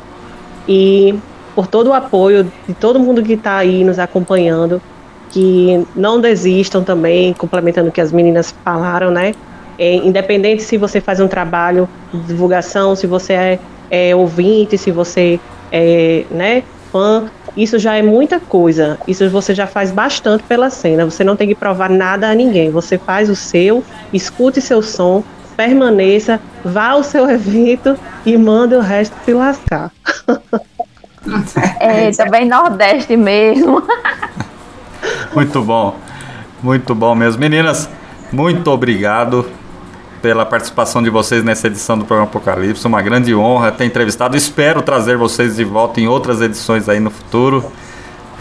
[0.68, 1.18] e
[1.54, 4.80] por todo o apoio de todo mundo que está aí nos acompanhando,
[5.30, 9.34] que não desistam também, complementando o que as meninas falaram, né,
[9.78, 13.58] é, independente se você faz um trabalho de divulgação, se você é,
[13.90, 15.38] é ouvinte, se você
[15.70, 18.98] é, né, fã, isso já é muita coisa.
[19.06, 21.04] Isso você já faz bastante pela cena.
[21.04, 22.70] Você não tem que provar nada a ninguém.
[22.70, 23.82] Você faz o seu,
[24.12, 25.24] escute seu som,
[25.56, 29.90] permaneça, vá ao seu evento e mande o resto se lascar.
[31.80, 33.82] É, também Nordeste mesmo.
[35.34, 35.96] Muito bom.
[36.62, 37.40] Muito bom mesmo.
[37.40, 37.88] Meninas,
[38.32, 39.46] muito obrigado
[40.26, 42.84] pela participação de vocês nessa edição do programa Apocalipse.
[42.84, 44.36] Uma grande honra ter entrevistado.
[44.36, 47.64] Espero trazer vocês de volta em outras edições aí no futuro.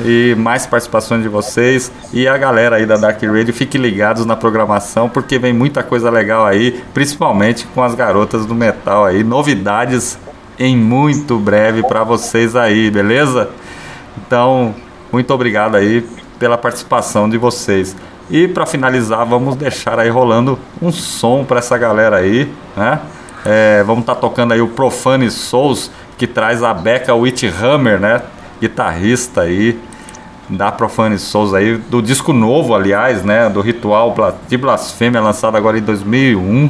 [0.04, 4.36] E mais participações de vocês e a galera aí da Dark Radio, fiquem ligados na
[4.36, 10.18] programação porque vem muita coisa legal aí, principalmente com as garotas do metal aí, novidades
[10.58, 13.52] em muito breve para vocês aí, beleza?
[14.18, 14.74] Então,
[15.12, 16.04] muito obrigado aí
[16.40, 17.96] pela participação de vocês.
[18.30, 23.00] E para finalizar, vamos deixar aí rolando um som para essa galera aí, né?
[23.46, 28.24] É, vamos estar tá tocando aí o Profane Souls, que traz a Becca Whithammer, né?
[28.60, 29.80] Guitarrista aí
[30.50, 33.48] da Profane Souls aí, do disco novo, aliás, né?
[33.48, 34.16] Do Ritual
[34.48, 36.70] de Blasfêmia, lançado agora em 2001.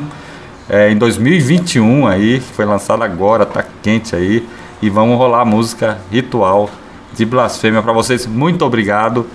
[0.68, 4.45] É, em 2021 aí, foi lançado agora, tá quente aí.
[4.82, 6.69] E vamos rolar a música Ritual
[7.14, 8.26] de Blasfêmia para vocês.
[8.26, 9.26] Muito obrigado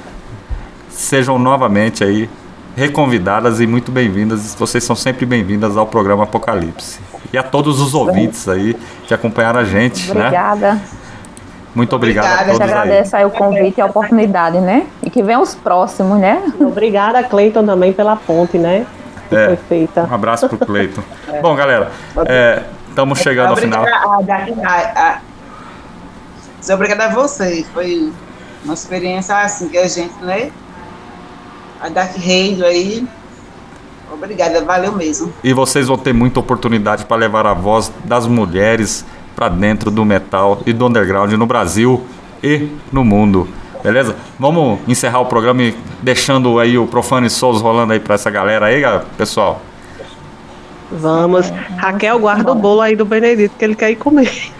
[1.00, 2.28] sejam novamente aí
[2.76, 4.54] reconvidadas e muito bem-vindas.
[4.54, 7.00] Vocês são sempre bem-vindas ao programa Apocalipse.
[7.32, 10.12] E a todos os ouvintes aí que acompanharam a gente.
[10.12, 10.20] Né?
[10.26, 10.74] Obrigada.
[10.74, 10.80] Né?
[11.74, 12.68] Muito obrigado a A gente todos aí.
[12.70, 14.86] agradece aí o convite e a oportunidade, né?
[15.02, 16.42] E que venham os próximos, né?
[16.60, 18.84] Obrigada, Cleiton, também pela ponte, né?
[19.28, 19.46] Que É.
[19.46, 20.06] foi feita.
[20.10, 21.02] Um abraço pro Cleiton.
[21.40, 21.92] Bom, galera,
[22.88, 23.84] estamos chegando ao final.
[24.18, 25.20] Obrigada a
[26.68, 27.66] a, obrigada a vocês.
[27.72, 28.12] Foi
[28.64, 30.50] uma experiência assim que a gente, né?
[31.80, 33.06] A Dark Radio aí.
[34.12, 35.32] Obrigada, valeu mesmo.
[35.42, 39.04] E vocês vão ter muita oportunidade para levar a voz das mulheres
[39.34, 42.04] para dentro do metal e do underground no Brasil
[42.42, 43.48] e no mundo.
[43.82, 44.14] Beleza?
[44.38, 48.66] Vamos encerrar o programa e deixando aí o Profane Souls rolando aí para essa galera
[48.66, 48.82] aí,
[49.16, 49.62] pessoal.
[50.92, 51.48] Vamos.
[51.78, 54.50] Raquel, guarda o bolo aí do Benedito, que ele quer ir comer.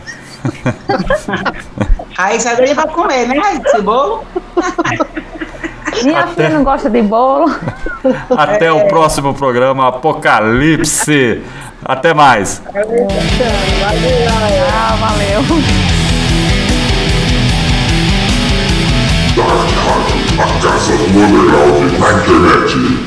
[2.17, 3.63] Raíssa daí pra comer, né, Raíssa?
[3.67, 4.25] Esse bolo?
[6.03, 7.51] Minha filha não gosta de bolo.
[8.37, 11.43] Até o próximo programa Apocalipse.
[11.85, 12.63] Até mais.
[14.73, 15.43] Ah, valeu.
[20.39, 23.00] A casa do na internet.